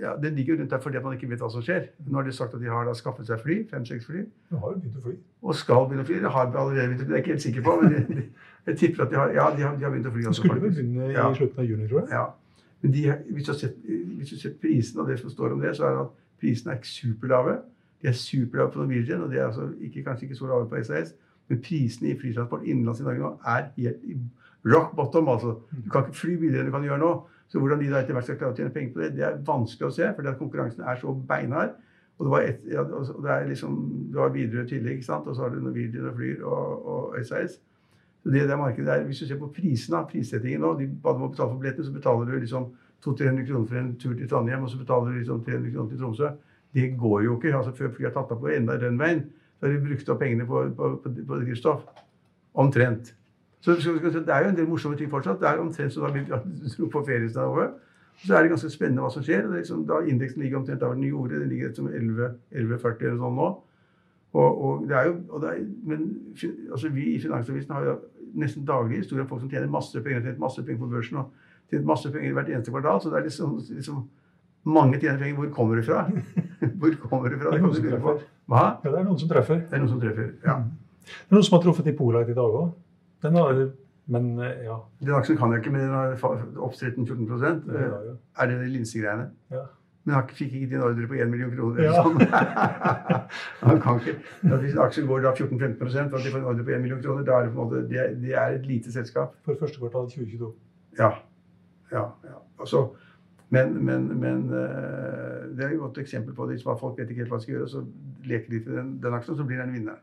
ja, 0.00 0.16
Det 0.22 0.32
ligger 0.32 0.56
rundt 0.58 0.70
der 0.70 0.80
fordi 0.80 0.98
man 1.02 1.12
ikke 1.12 1.30
vet 1.30 1.40
hva 1.42 1.50
som 1.50 1.62
skjer. 1.62 1.88
Nå 2.06 2.20
har 2.20 2.26
de 2.26 2.32
sagt 2.32 2.54
at 2.54 2.60
de 2.62 2.70
har 2.70 2.84
da 2.86 2.94
skaffet 2.94 3.26
seg 3.26 3.40
fly. 3.42 3.56
Fem-seks 3.70 4.06
fly. 4.06 4.24
De 4.50 4.58
har 4.58 4.74
jo 4.74 4.82
begynt 4.82 4.98
å 5.00 5.04
fly. 5.06 5.14
Og 5.42 5.56
skal 5.58 5.86
begynne 5.88 6.04
å 6.04 6.08
fly. 6.08 6.18
Det 6.22 6.32
har 6.34 6.52
allerede 6.52 6.86
begynt 6.92 7.02
å 7.02 7.06
fly. 7.06 7.12
Det 7.12 7.16
er 7.16 7.24
ikke 7.24 7.34
helt 7.34 7.46
sikker 7.46 7.64
på, 7.66 7.74
men 7.80 7.94
de, 7.94 8.02
de, 8.20 8.26
jeg 8.68 8.78
tipper 8.82 9.04
at 9.04 9.10
de 9.14 9.18
har, 9.20 9.32
ja, 9.34 9.48
de 9.56 9.66
har, 9.66 9.76
de 9.78 9.86
har 9.86 9.94
begynt 9.94 10.10
å 10.10 10.14
fly. 10.14 10.26
De 10.26 10.34
skulle 10.38 10.60
vel 10.62 10.74
begynne 10.76 11.08
i 11.08 11.16
ja. 11.16 11.26
slutten 11.34 11.64
av 11.64 11.70
juni, 11.72 11.88
tror 11.90 12.00
jeg. 12.04 12.10
Ja. 12.14 12.68
Men 12.82 12.94
de, 12.94 13.04
hvis, 13.28 13.44
du 13.44 13.52
har 13.52 13.58
sett, 13.58 13.78
hvis 13.84 14.30
du 14.30 14.36
har 14.36 14.42
sett 14.44 14.60
prisen 14.62 15.02
og 15.02 15.10
det 15.10 15.18
som 15.22 15.34
står 15.34 15.56
om 15.56 15.64
det, 15.64 15.74
så 15.76 15.88
er 15.88 15.96
det 15.96 16.04
at 16.06 16.26
prisene 16.42 16.76
er 16.76 16.82
superlave. 16.86 17.56
De 18.02 18.12
er 18.12 18.18
superlave 18.18 18.74
på 18.74 18.84
Norwegian, 18.84 19.24
og 19.26 19.32
de 19.32 19.40
er 19.40 19.48
altså 19.48 19.70
ikke, 19.80 20.04
kanskje 20.06 20.28
ikke 20.28 20.38
så 20.38 20.52
lave 20.52 20.68
på 20.70 20.82
SAS. 20.86 21.16
Men 21.48 21.62
prisene 21.64 22.12
i 22.12 22.18
flytransport 22.18 22.66
innenlands 22.68 23.00
i 23.00 23.08
Norge 23.08 23.24
nå 23.24 23.32
er 23.48 23.70
helt 23.80 24.04
i 24.04 24.18
rock 24.66 24.96
bottom. 24.96 25.28
altså. 25.28 25.58
Du 25.70 25.90
kan 25.90 26.06
ikke 26.06 26.20
fly 26.22 26.36
billigere 26.36 26.64
enn 26.64 26.70
du 26.70 26.76
kan 26.76 26.86
gjøre 26.86 27.02
nå. 27.02 27.12
Så 27.48 27.60
hvordan 27.60 27.80
de 27.80 27.90
da 27.90 28.02
etter 28.02 28.12
hvert 28.12 28.26
skal 28.26 28.36
klare 28.40 28.52
å 28.52 28.56
tjene 28.58 28.72
penger 28.74 28.92
på 28.94 29.00
det, 29.00 29.12
det 29.16 29.24
er 29.24 29.38
vanskelig 29.44 29.88
å 29.88 29.94
se, 29.94 30.08
fordi 30.16 30.28
at 30.28 30.40
konkurransen 30.40 30.84
er 30.84 30.98
så 31.00 31.14
beinhard. 31.30 31.78
Og 32.18 32.26
det, 32.26 32.30
var 32.32 32.44
et, 32.44 32.66
ja, 32.66 32.82
og 32.82 33.22
det 33.24 33.30
er 33.30 33.46
liksom, 33.48 33.78
du 34.12 34.18
har 34.18 34.32
Widerøe 34.34 34.66
i 34.66 34.68
tillegg, 34.72 34.98
ikke 34.98 35.06
sant? 35.06 35.28
og 35.30 35.36
så 35.36 35.46
har 35.46 35.54
du 35.54 35.62
Norwegian 35.62 36.10
og 36.10 36.18
Flyr 36.18 36.42
og, 36.42 36.88
og 36.92 37.16
SAS. 37.24 37.60
Så 38.22 38.32
det 38.34 38.48
det 38.48 38.58
markedet 38.58 38.86
der, 38.86 39.04
Hvis 39.06 39.22
du 39.22 39.26
ser 39.26 39.38
på 39.38 39.52
prisene, 39.54 40.02
prissettingen 40.10 40.60
nå, 40.60 40.74
de 40.80 40.88
bare 41.02 41.18
må 41.18 41.30
betale 41.30 41.54
for 41.54 41.62
billettene, 41.62 41.86
så 41.86 41.94
betaler 41.94 42.26
du 42.26 42.40
liksom 42.42 42.66
200-300 43.06 43.46
kroner 43.46 43.66
for 43.70 43.78
en 43.78 43.92
tur 43.96 44.14
til 44.18 44.28
Trondheim, 44.28 44.62
og 44.62 44.70
så 44.70 44.78
betaler 44.78 45.12
du 45.12 45.18
liksom 45.18 45.44
300 45.44 45.72
kroner 45.72 45.90
til 45.90 46.02
Tromsø. 46.02 46.32
Det 46.74 46.88
går 46.98 47.22
jo 47.24 47.36
ikke. 47.38 47.56
altså 47.56 47.72
Før 47.72 47.94
flyet 47.94 48.10
har 48.10 48.16
tatt 48.18 48.34
av 48.34 48.42
på 48.42 48.50
enda 48.52 48.76
runwayen, 48.82 49.22
så 49.58 49.66
har 49.66 49.72
de 49.72 49.84
brukt 49.86 50.08
opp 50.08 50.18
pengene 50.18 50.46
på, 50.46 50.64
på, 50.76 50.90
på, 51.04 51.14
på 51.30 51.40
drivstoff. 51.44 51.86
Omtrent. 52.54 53.14
Så 53.60 53.74
det 53.74 54.28
er 54.28 54.44
jo 54.44 54.48
en 54.48 54.56
del 54.56 54.68
morsomme 54.68 54.96
ting 54.96 55.10
fortsatt. 55.10 55.40
Det 55.40 55.48
er 55.48 55.60
omtrent 55.60 55.92
som 55.92 56.06
da 56.06 56.12
vi 56.14 56.24
dro 56.28 56.88
på 56.92 57.04
feriestad 57.06 57.44
over. 57.44 57.72
Så 58.26 58.34
er 58.34 58.42
det 58.42 58.50
ganske 58.50 58.70
spennende 58.70 59.02
hva 59.02 59.10
som 59.14 59.22
skjer. 59.22 59.46
Liksom, 59.50 59.86
da 59.86 60.00
Indeksen 60.06 60.42
ligger 60.42 60.58
omtrent 60.58 60.80
der 60.80 60.94
den 60.94 61.06
gjorde. 61.06 61.40
Den 61.40 61.48
ligger 61.48 61.74
som 61.74 61.88
11,40 61.88 63.04
eller 63.06 63.18
sånn 63.18 63.36
nå. 63.38 63.48
Og, 64.38 64.62
og, 64.64 64.88
det 64.88 64.96
er 64.96 65.06
jo, 65.08 65.14
og 65.28 65.42
det 65.42 65.50
er, 65.50 65.60
men 65.88 66.08
altså, 66.72 66.90
vi 66.92 67.04
i 67.14 67.20
Finansavisen 67.20 67.72
har 67.72 67.86
jo 67.86 67.94
nesten 68.38 68.66
daglig 68.68 69.00
historier 69.02 69.24
om 69.24 69.28
folk 69.30 69.40
som 69.40 69.50
tjener 69.50 69.70
masse 69.72 70.02
penger, 70.04 70.26
tjent 70.26 70.42
masse 70.42 70.64
penger 70.64 70.82
på 70.82 70.90
børsen 70.92 71.22
og 71.22 71.30
tjent 71.70 71.86
masse 71.88 72.10
penger 72.12 72.34
hvert 72.36 72.50
eneste 72.52 72.74
kvartal. 72.74 73.00
Så 73.02 73.12
det 73.12 73.18
er 73.18 73.24
liksom, 73.30 73.54
liksom 73.70 74.02
mange 74.68 75.00
tjener 75.00 75.22
penger. 75.22 75.38
Hvor 75.40 75.54
kommer 75.54 75.80
det 75.80 75.86
fra? 75.88 76.04
Hvor 76.82 76.98
kommer 77.06 77.32
det 77.32 77.40
fra? 77.40 77.54
Det, 77.56 77.62
det, 77.62 77.94
det, 77.94 78.02
Hva? 78.48 78.66
Ja, 78.84 78.90
det 78.90 79.00
er 79.00 79.08
noen 79.08 79.22
som 79.22 79.30
treffer. 79.32 79.64
Det 79.64 79.78
er 79.78 79.82
noen 79.84 79.94
som 79.94 80.02
treffer, 80.02 80.28
ja. 80.44 80.60
Det 81.08 81.32
er 81.32 81.38
noen 81.38 81.48
som 81.48 81.56
har 81.56 81.64
truffet 81.64 81.88
i 81.88 81.96
Polite 81.96 82.34
i 82.34 82.36
dag 82.36 82.60
òg. 82.60 82.68
Den 83.22 83.34
har 83.34 83.70
Men 84.06 84.38
eh, 84.40 84.64
ja. 84.64 84.76
Den 85.00 85.14
aksjen 85.14 85.36
kan 85.36 85.52
jeg 85.52 85.64
ikke, 85.64 85.72
men 85.74 85.80
den 85.80 85.90
har 85.90 86.62
oppstridt 86.64 86.96
14 86.96 87.26
ja, 87.28 87.50
ja, 87.80 87.98
ja. 88.06 88.14
Er 88.38 88.46
det 88.46 88.60
de 88.60 88.70
linsegreiene? 88.72 89.30
Ja. 89.52 89.66
Men 90.08 90.14
han 90.14 90.28
fikk 90.32 90.54
ikke 90.56 90.70
din 90.70 90.80
ordre 90.80 91.06
på 91.06 91.18
1 91.20 91.28
million 91.28 91.50
kroner. 91.52 91.82
Ja. 91.84 91.98
Sånn. 92.00 92.22
han 93.68 93.80
kan 93.84 93.98
ikke. 94.00 94.14
Hvis 94.62 94.78
aksjen 94.80 95.08
går 95.10 95.26
da 95.26 95.34
14-15 95.34 96.14
og 96.16 96.22
de 96.24 96.30
får 96.32 96.38
en 96.38 96.46
ordre 96.48 96.64
på 96.64 96.72
1 96.72 96.80
million 96.80 97.02
kroner, 97.04 97.26
da 97.28 97.34
er 97.36 97.44
det 97.44 97.52
på 97.52 97.60
en 97.60 97.66
måte, 97.66 97.82
det 97.90 98.00
er, 98.00 98.14
det 98.22 98.32
er 98.32 98.56
et 98.56 98.64
lite 98.70 98.94
selskap. 98.94 99.34
For 99.44 99.60
første 99.60 99.82
kvartal 99.82 100.08
2022. 100.14 100.48
Ja. 101.02 101.10
ja, 101.92 102.06
ja. 102.24 102.40
Altså, 102.60 102.86
Men, 103.50 103.84
men, 103.84 104.08
men 104.20 104.48
eh, 104.52 105.44
det 105.56 105.64
er 105.64 105.70
et 105.70 105.78
godt 105.80 105.98
eksempel 105.98 106.34
på 106.36 106.46
det. 106.48 106.58
Folk 106.64 106.98
vet 106.98 107.10
ikke 107.10 107.22
helt 107.22 107.30
hva 107.32 107.38
de 107.40 107.46
skal 107.46 107.54
gjøre, 107.54 107.68
så 107.68 107.84
leker 108.28 108.50
de 108.52 108.62
til 108.64 108.80
den, 108.80 108.90
den 109.02 109.14
aksjen, 109.16 109.36
så 109.36 109.44
blir 109.44 109.60
den 109.60 109.72
vinneren. 109.72 110.02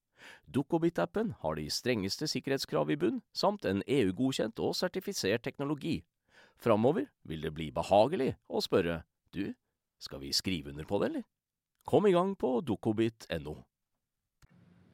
Dukkobit-appen 0.53 1.33
har 1.41 1.57
de 1.57 1.69
strengeste 1.69 2.27
sikkerhetskrav 2.27 2.91
i 2.91 2.99
bunn, 2.99 3.21
samt 3.33 3.65
en 3.65 3.83
EU-godkjent 3.87 4.59
og 4.59 4.75
sertifisert 4.75 5.43
teknologi. 5.43 6.01
Framover 6.61 7.07
vil 7.23 7.41
det 7.41 7.53
bli 7.57 7.71
behagelig 7.73 8.35
å 8.49 8.61
spørre 8.61 9.01
du, 9.33 9.53
skal 10.01 10.21
vi 10.21 10.33
skrive 10.33 10.69
under 10.73 10.85
på 10.85 11.01
det, 11.01 11.11
eller? 11.11 11.27
Kom 11.87 12.05
i 12.05 12.13
gang 12.13 12.35
på 12.37 12.59
dukkobit.no. 12.65 13.55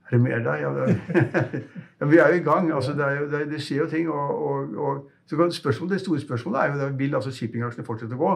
Er 0.07 0.15
det 0.15 0.21
mer 0.23 0.39
der? 0.39 0.55
Ja, 0.55 0.69
det 0.69 0.99
ja, 1.99 2.05
vi 2.05 2.17
er 2.17 2.27
jo 2.27 2.33
i 2.33 2.43
gang. 2.43 2.73
Altså, 2.73 2.93
det, 2.93 3.19
jo, 3.19 3.25
det, 3.31 3.51
det, 3.51 3.61
skjer 3.61 3.77
jo 3.77 3.87
ting. 3.91 4.09
Og, 4.09 4.45
og, 4.47 4.77
og 4.77 5.09
så 5.27 5.49
spørsmål, 5.51 5.89
Det 5.89 5.99
store 5.99 6.19
spørsmålet 6.19 6.61
er 6.61 6.71
jo 6.71 6.79
det, 6.79 6.99
vil 6.99 7.15
altså 7.15 7.31
shippingaksjene 7.31 7.85
fortsette 7.85 8.15
å 8.15 8.21
gå. 8.21 8.33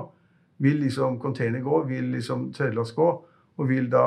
Vil 0.60 0.82
liksom 0.84 1.20
container 1.20 1.64
gå? 1.64 1.84
Vil 1.88 2.12
liksom 2.12 2.52
tørrlast 2.54 2.96
gå? 2.96 3.10
Og 3.58 3.70
vil 3.70 3.88
da 3.92 4.04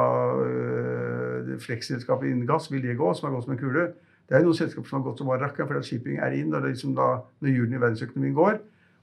fleksselskapet 1.63 2.31
innen 2.31 2.49
gass 2.49 2.71
vil 2.73 2.83
det 2.83 2.97
gå, 2.99 3.13
som 3.15 3.29
har 3.29 3.37
gått 3.37 3.47
som 3.49 3.55
en 3.57 3.61
kule? 3.61 3.87
Det 4.29 4.39
er 4.39 4.45
noen 4.45 4.57
selskaper 4.57 4.89
som 4.89 5.01
har 5.01 5.11
gått 5.11 5.21
som 5.21 5.29
bare 5.29 5.43
rakkeren 5.45 5.69
fordi 5.69 5.89
shipping 5.89 6.23
er 6.25 6.37
inn 6.39 6.51
når, 6.53 6.71
liksom 6.71 6.95
da, 6.97 7.09
når 7.45 7.53
hjulene 7.53 7.77
i 7.77 7.83
verdensøkonomien 7.83 8.37
går. 8.39 8.59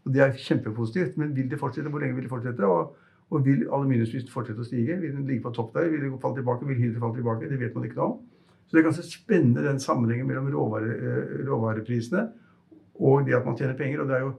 Og 0.06 0.16
det 0.16 0.24
er 0.26 0.34
kjempepositivt. 0.34 1.18
Men 1.22 1.36
vil 1.38 1.50
det 1.52 1.60
fortsette? 1.62 1.94
Hvor 1.94 2.02
lenge 2.02 2.18
vil 2.18 2.26
det 2.26 2.34
fortsette? 2.34 2.66
Og, 2.66 2.96
og 3.30 3.46
vil 3.46 3.68
aluminiumsprisen 3.70 4.34
fortsette 4.34 4.66
å 4.66 4.68
stige? 4.68 4.98
Vil 5.02 5.14
den 5.14 5.28
ligge 5.30 5.46
på 5.46 5.54
topp 5.56 5.76
der? 5.78 5.92
Vil 5.94 6.08
det 6.08 6.14
falle 6.24 6.42
tilbake? 6.42 6.68
Vil 6.70 6.82
Hydro 6.82 7.06
falle 7.06 7.20
tilbake? 7.20 7.50
Det 7.52 7.60
vet 7.62 7.78
man 7.78 7.86
ikke 7.86 8.00
noe 8.00 8.10
om. 8.10 8.20
Så 8.66 8.78
det 8.78 8.82
er 8.82 8.88
ganske 8.88 9.06
spennende 9.06 9.68
den 9.68 9.82
sammenhengen 9.84 10.30
mellom 10.30 10.50
råvare, 10.50 10.96
øh, 10.96 11.34
råvareprisene 11.50 12.30
og 13.02 13.26
det 13.26 13.36
at 13.36 13.46
man 13.46 13.58
tjener 13.58 13.78
penger. 13.78 14.02
og 14.02 14.08
det 14.08 14.16
er 14.16 14.20
jo 14.26 14.34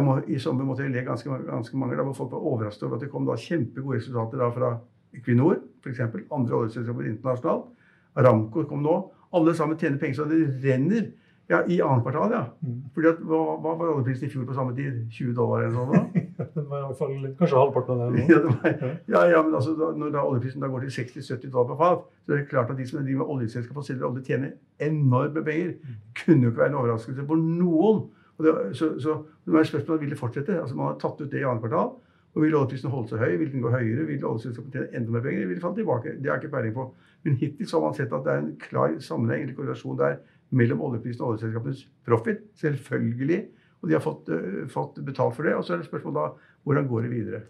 må, 0.00 0.20
I 0.28 0.38
sommer 0.38 0.64
måtte 0.64 0.82
jeg 0.86 0.92
le 0.92 1.04
ganske, 1.04 1.28
ganske 1.28 1.76
mange 1.76 1.96
da, 1.96 2.04
hvor 2.06 2.16
folk 2.16 2.32
var 2.32 2.46
overrasket 2.48 2.86
over 2.86 2.96
at 2.96 3.02
det 3.04 3.10
kom 3.12 3.26
da 3.28 3.36
kjempegode 3.36 3.98
resultater 3.98 4.40
da 4.40 4.48
fra 4.54 4.70
Equinor, 5.12 5.58
f.eks. 5.82 6.00
Andre 6.32 6.60
oljeselskaper 6.60 7.08
internasjonalt. 7.10 7.72
Aramco 8.18 8.64
kom 8.68 8.84
nå. 8.84 8.96
Alle 9.32 9.54
sammen 9.56 9.78
tjener 9.80 10.00
penger 10.00 10.20
så 10.20 10.28
det 10.30 10.44
renner. 10.62 11.10
Ja, 11.50 11.58
I 11.68 11.80
annet 11.82 12.04
kvartal, 12.04 12.32
ja. 12.32 12.42
Mm. 12.62 12.76
Fordi 12.94 13.08
at, 13.10 13.22
hva, 13.28 13.38
hva 13.60 13.72
var 13.76 13.90
oljeprisen 13.92 14.28
i 14.28 14.32
fjor 14.32 14.44
på 14.48 14.54
samme 14.56 14.72
tid? 14.76 15.02
20 15.12 15.34
dollar 15.36 15.64
eller 15.66 15.74
noe 15.74 15.98
sånt? 15.98 16.14
Den 16.54 16.68
var 16.70 16.78
i 16.78 16.86
hvert 16.86 17.00
fall 17.00 17.16
kanskje 17.40 17.58
halvparten 17.58 18.00
av 18.04 18.14
det 18.14 18.22
ja, 18.30 18.38
det 18.40 18.52
var, 18.54 18.94
ja, 19.12 19.22
ja, 19.34 19.42
men 19.44 19.56
altså, 19.58 19.74
da, 19.78 19.90
når 19.98 20.14
da 20.14 20.22
oljeprisen 20.26 20.64
da 20.64 20.70
går 20.72 20.86
til 20.86 20.94
60-70 20.96 21.52
dollar 21.52 21.68
på 21.68 21.76
fat, 21.82 22.06
så 22.24 22.32
er 22.32 22.40
det 22.40 22.48
klart 22.50 22.72
at 22.72 22.80
de 22.80 22.86
som 22.88 23.02
driver 23.02 23.20
med 23.20 23.34
oljeselskap 23.34 23.82
og 23.82 23.86
selger 23.86 24.08
olje, 24.08 24.24
tjener 24.30 24.54
enorme 24.82 25.44
penger. 25.44 25.74
Det 25.82 26.22
kunne 26.22 26.46
jo 26.46 26.54
ikke 26.54 26.62
være 26.64 26.72
en 26.72 26.78
overraskelse 26.80 27.26
for 27.28 27.44
noen. 27.60 28.02
Det, 28.42 28.54
så, 28.78 28.88
så 29.02 29.18
det 29.44 29.60
er 29.60 29.68
spørsmålet 29.68 30.06
vil 30.06 30.14
det 30.14 30.20
fortsette. 30.22 30.56
Altså, 30.62 30.78
man 30.78 30.92
har 30.92 30.98
tatt 31.02 31.20
ut 31.20 31.28
det 31.30 31.42
i 31.42 31.46
annet 31.46 31.62
kvartal. 31.66 31.92
Og 32.32 32.42
Vil 32.42 32.54
oljeprisen 32.56 32.92
holde 32.92 33.10
seg 33.12 33.20
høy? 33.20 33.32
Vil 33.40 33.50
den 33.52 33.62
gå 33.64 33.70
høyere? 33.72 34.04
Vil 34.08 34.22
oljeselskapet 34.24 34.72
tjene 34.72 34.98
enda 34.98 35.12
mer 35.12 35.24
penger? 35.24 35.48
Vil 35.48 35.58
den 35.58 35.64
falle 35.64 35.76
tilbake? 35.76 36.14
Det 36.16 36.30
har 36.30 36.38
jeg 36.38 36.46
ikke 36.46 36.54
peiling 36.54 36.76
på. 36.76 36.86
Men 37.26 37.34
hittil 37.42 37.68
så 37.68 37.78
har 37.78 37.84
man 37.84 37.96
sett 37.98 38.14
at 38.16 38.24
det 38.24 38.32
er 38.32 38.40
en 38.40 38.54
klar 38.62 38.94
sammenheng 39.04 39.44
eller 39.44 39.58
korrelasjon 39.58 39.98
der 40.00 40.14
mellom 40.52 40.80
oljeprisen 40.88 41.24
og 41.24 41.34
oljeselskapenes 41.34 41.82
profit. 42.08 42.40
Selvfølgelig. 42.62 43.42
Og 43.82 43.90
de 43.90 43.98
har 43.98 44.04
fått, 44.04 44.30
uh, 44.32 44.62
fått, 44.72 45.02
betalt 45.04 45.36
for 45.36 45.48
det. 45.48 45.56
Og 45.58 45.66
så 45.66 45.74
er 45.74 45.82
det 45.82 45.90
spørsmålet 45.90 46.20
da 46.22 46.54
hvordan 46.64 46.88
går 46.88 47.04
det 47.04 47.12
videre? 47.12 47.42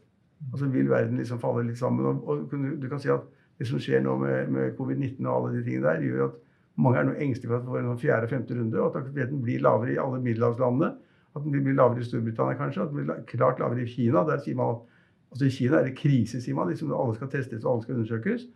Altså 0.50 0.66
Vil 0.72 0.90
verden 0.90 1.20
liksom 1.20 1.38
falle 1.38 1.62
litt 1.68 1.78
sammen? 1.78 2.08
Og, 2.08 2.26
og 2.26 2.50
du 2.50 2.88
kan 2.90 3.02
si 3.02 3.12
at 3.12 3.28
det 3.60 3.68
som 3.70 3.78
skjer 3.78 4.02
nå 4.02 4.16
med, 4.18 4.50
med 4.50 4.74
covid-19 4.78 5.22
og 5.28 5.34
alle 5.36 5.58
de 5.58 5.64
tingene 5.68 5.86
der, 5.86 6.02
gjør 6.08 6.26
at 6.26 6.38
mange 6.82 6.98
er 6.98 7.06
nå 7.06 7.14
engstelige 7.20 7.52
for 7.52 7.60
at 7.60 7.66
vi 7.66 7.70
får 7.70 7.82
en 7.82 7.90
sånn 7.92 8.02
fjerde- 8.02 8.26
og 8.26 8.32
femte 8.32 8.56
runde, 8.58 8.80
og 8.80 8.86
at 8.88 9.02
aktiviteten 9.02 9.42
blir 9.44 9.62
lavere 9.62 9.94
i 9.94 10.00
alle 10.02 10.20
middelhavslandene. 10.24 10.88
At 11.36 11.44
den 11.44 11.64
blir 11.64 11.76
lavere 11.76 12.02
i 12.02 12.06
Storbritannia 12.06 12.58
kanskje, 12.58 12.82
at 12.82 12.90
den 12.92 13.06
blir 13.06 13.22
klart 13.28 13.60
lavere 13.60 13.86
i 13.86 13.88
Kina. 13.88 14.24
Der 14.28 14.40
sier 14.44 14.56
man 14.58 14.74
at 14.74 14.88
altså 15.32 15.46
I 15.46 15.54
Kina 15.56 15.78
er 15.78 15.88
det 15.88 15.96
krise, 15.96 16.40
sier 16.40 16.56
man. 16.58 16.68
Liksom, 16.68 16.92
alle 16.92 17.14
skal 17.16 17.30
testes 17.32 17.64
og 17.64 17.72
alle 17.72 17.86
skal 17.86 17.94
undersøkes. 18.00 18.48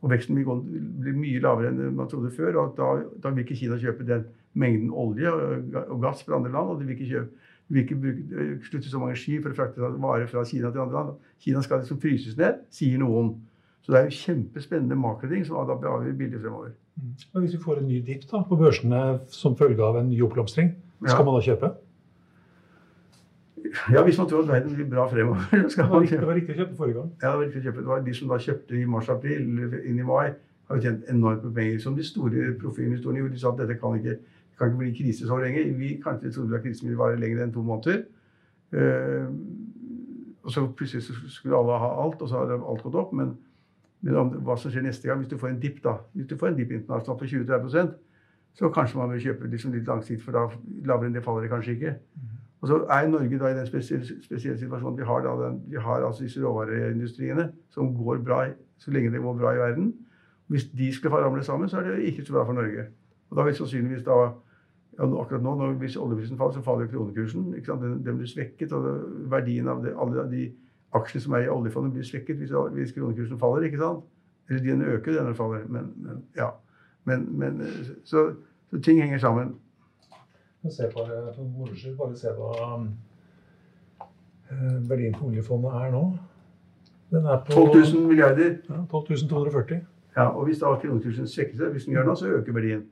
Og 0.00 0.12
veksten 0.12 0.38
blir 0.38 1.16
mye 1.16 1.40
lavere 1.42 1.72
enn 1.72 1.96
man 1.96 2.08
trodde 2.08 2.30
før. 2.32 2.56
og 2.62 2.76
da, 2.78 2.90
da, 3.22 3.34
vil 3.34 3.44
ikke 3.44 3.58
Kina 3.58 3.76
kjøpe 3.80 4.06
den 4.08 4.28
mengden 4.54 4.90
olje 4.90 5.30
og 5.30 6.00
gass 6.02 6.22
fra 6.24 6.38
andre 6.38 6.52
land. 6.52 6.70
og 6.70 6.80
de 6.80 6.86
vil 6.86 6.96
ikke, 6.96 7.10
kjøpe, 7.10 7.50
de 7.68 7.74
vil 7.74 7.82
ikke 7.82 8.00
bruke, 8.04 8.54
slutte 8.70 8.88
så 8.88 9.02
mange 9.02 9.18
skip 9.18 9.42
for 9.42 9.52
å 9.52 9.58
frakte 9.58 9.92
varer 10.06 10.30
fra 10.30 10.44
Kina 10.48 10.70
til 10.70 10.86
andre 10.86 11.02
land. 11.02 11.28
Kina 11.42 11.62
skal 11.66 11.82
liksom 11.82 12.00
fryses 12.00 12.38
ned, 12.38 12.62
sier 12.70 13.02
noen. 13.02 13.34
Så 13.82 13.92
det 13.92 14.00
er 14.00 14.08
jo 14.08 14.16
kjempespennende 14.22 14.96
makroting 14.96 15.44
som 15.46 15.56
da 15.66 15.74
avgjør 15.74 16.16
bildet 16.16 16.42
fremover. 16.42 16.72
Mm. 17.00 17.12
Men 17.34 17.44
hvis 17.44 17.54
vi 17.56 17.62
får 17.62 17.80
en 17.80 17.88
ny 17.88 18.00
dipp 18.04 18.26
på 18.30 18.58
børsene 18.60 19.04
som 19.32 19.56
følge 19.56 19.84
av 19.84 20.00
en 20.00 20.10
ny 20.10 20.20
oppblomstring, 20.24 20.74
skal 21.00 21.22
ja. 21.22 21.24
man 21.24 21.38
da 21.38 21.44
kjøpe? 21.46 21.70
Ja, 23.94 24.04
hvis 24.04 24.18
man 24.18 24.28
tror 24.28 24.42
at 24.42 24.48
verden 24.48 24.74
blir 24.74 24.88
bra 24.90 25.06
fremover. 25.10 25.40
Det, 25.52 25.88
var 25.90 26.00
det 26.00 26.26
var 26.26 26.34
riktig 26.34 26.54
å 26.54 26.58
kjøpe 26.58 26.76
forrige 26.76 26.98
gang. 26.98 27.10
Ja, 27.22 27.28
det 27.28 27.36
var 27.36 27.44
riktig 27.44 27.60
å 27.60 27.64
kjøpe. 27.64 27.80
Det 27.80 27.92
var 27.92 28.04
De 28.06 28.14
som 28.14 28.30
da 28.30 28.38
kjøpte 28.46 28.78
i 28.78 28.84
mars-april, 28.94 29.42
inn 29.90 29.98
i 29.98 30.06
mai, 30.06 30.32
har 30.68 30.78
jo 30.78 30.86
tjent 30.86 31.10
enormt 31.12 31.44
med 31.46 31.54
penger. 31.58 31.82
Som 31.84 31.98
de 31.98 32.06
store 32.06 32.54
profilhistoriene 32.60 33.24
gjorde. 33.24 33.34
De 33.36 33.42
sa 33.42 33.52
at 33.52 33.62
dette 33.62 33.78
kan 33.82 33.98
ikke, 33.98 34.16
kan 34.58 34.72
ikke 34.72 34.82
bli 34.82 34.94
krise 34.98 35.28
så 35.28 35.38
lenge. 35.42 35.66
Vi 35.78 35.92
kanskje 36.04 36.32
trodde 36.34 36.58
at 36.58 36.66
krisen 36.66 36.88
ville 36.88 36.98
vare 36.98 37.20
lenger 37.20 37.44
enn 37.44 37.54
to 37.54 37.62
måneder. 37.66 38.02
Uh, 38.70 39.30
og 40.42 40.52
så 40.54 40.66
plutselig 40.76 41.02
skulle 41.30 41.58
alle 41.58 41.78
ha 41.78 41.94
alt, 42.04 42.22
og 42.22 42.28
så 42.28 42.42
har 42.42 42.54
alt 42.58 42.84
gått 42.86 42.98
opp. 42.98 43.14
Men, 43.16 43.34
men 44.06 44.36
hva 44.46 44.56
som 44.58 44.72
skjer 44.72 44.86
neste 44.86 45.10
gang, 45.10 45.20
hvis 45.22 45.30
du 45.30 45.38
får 45.38 45.52
en 45.52 45.62
dipp 45.62 45.82
da, 45.84 45.98
hvis 46.16 46.30
du 46.30 46.38
får 46.38 46.52
en 46.52 46.62
dipp 46.62 46.72
internasjonalt 46.74 47.20
på 47.20 47.28
20-30 47.34 47.98
så 48.58 48.68
kanskje 48.74 48.98
man 48.98 49.12
bør 49.12 49.20
kjøpe 49.22 49.48
liksom 49.50 49.74
litt 49.74 49.86
langsiktig, 49.86 50.24
for 50.24 50.34
da 50.34 50.40
lavere 50.88 51.06
enn 51.06 51.14
det 51.14 51.22
faller 51.22 51.44
det 51.46 51.52
kanskje 51.52 51.74
ikke. 51.76 51.92
Og 52.60 52.68
så 52.68 52.76
er 52.92 53.08
Norge 53.08 53.38
da 53.38 53.48
i 53.48 53.56
den 53.56 53.66
spesielle, 53.66 54.58
situasjonen 54.58 54.98
vi 54.98 55.04
har, 55.08 55.24
den, 55.24 55.62
vi 55.68 55.76
har 55.80 56.04
altså 56.04 56.22
disse 56.22 56.42
råvareindustriene 56.44 57.48
som 57.70 57.94
går 57.96 58.20
bra 58.24 58.44
så 58.80 58.90
lenge 58.90 59.12
det 59.12 59.20
går 59.20 59.36
bra 59.36 59.54
i 59.54 59.58
verden. 59.58 59.94
Hvis 60.46 60.64
de 60.64 60.92
skulle 60.92 61.16
ramle 61.16 61.44
sammen, 61.44 61.68
så 61.68 61.78
er 61.78 61.82
det 61.82 61.98
ikke 61.98 62.24
så 62.24 62.32
bra 62.32 62.44
for 62.44 62.52
Norge. 62.52 62.84
Og 63.30 63.36
da 63.36 63.42
vil 63.42 63.54
sannsynligvis 63.54 64.04
da 64.04 64.16
ja, 64.98 65.20
akkurat 65.20 65.42
nå, 65.42 65.54
når, 65.54 65.72
Hvis 65.72 65.96
oljeprisen 65.96 66.36
faller, 66.36 66.52
så 66.52 66.62
faller 66.62 66.86
kronekursen. 66.86 67.52
Den, 67.66 68.04
den, 68.04 68.16
blir 68.16 68.26
svekket. 68.26 68.72
og 68.72 69.00
Verdien 69.30 69.68
av 69.68 69.84
det, 69.84 69.94
alle 70.00 70.30
de 70.30 70.50
aksjene 70.92 71.22
som 71.22 71.32
er 71.32 71.46
i 71.46 71.48
oljefondet, 71.48 71.92
blir 71.92 72.04
svekket 72.04 72.36
hvis, 72.36 72.50
hvis 72.72 72.92
kronekursen 72.92 73.38
faller. 73.38 73.62
ikke 73.62 73.78
sant? 73.78 74.04
Eller 74.48 74.62
den 74.62 74.82
øker, 74.82 75.22
den 75.22 75.34
faller. 75.34 75.64
Men, 75.68 75.92
men 75.96 76.24
ja. 76.36 76.50
Men, 77.04 77.38
men 77.38 77.62
så, 78.04 78.32
så 78.70 78.80
ting 78.80 79.02
henger 79.02 79.18
sammen. 79.18 79.54
Se 80.68 80.88
på, 80.92 81.04
for 81.36 81.44
moro 81.48 81.72
skyld, 81.74 81.96
bare 81.96 82.16
se 82.20 82.32
hva 82.36 82.50
eh, 84.00 84.76
verdien 84.90 85.14
på 85.16 85.30
oljefondet 85.30 85.72
er 85.80 85.94
nå. 85.94 86.02
Den 87.10 87.26
er 87.26 87.40
på 87.46 87.56
12 87.56 87.94
000 87.94 88.06
milliarder. 88.10 88.58
Ja, 88.68 88.82
12 88.90 89.24
240. 89.30 89.80
Ja, 90.16 90.26
og 90.28 90.44
hvis 90.46 90.58
da 90.60 90.74
kronekursen 90.82 91.26
svekker 91.30 91.56
seg, 91.56 91.72
hvis 91.74 91.86
den 91.86 91.96
gjør 91.96 92.10
det, 92.10 92.18
så 92.18 92.30
øker 92.36 92.52
verdien. 92.52 92.84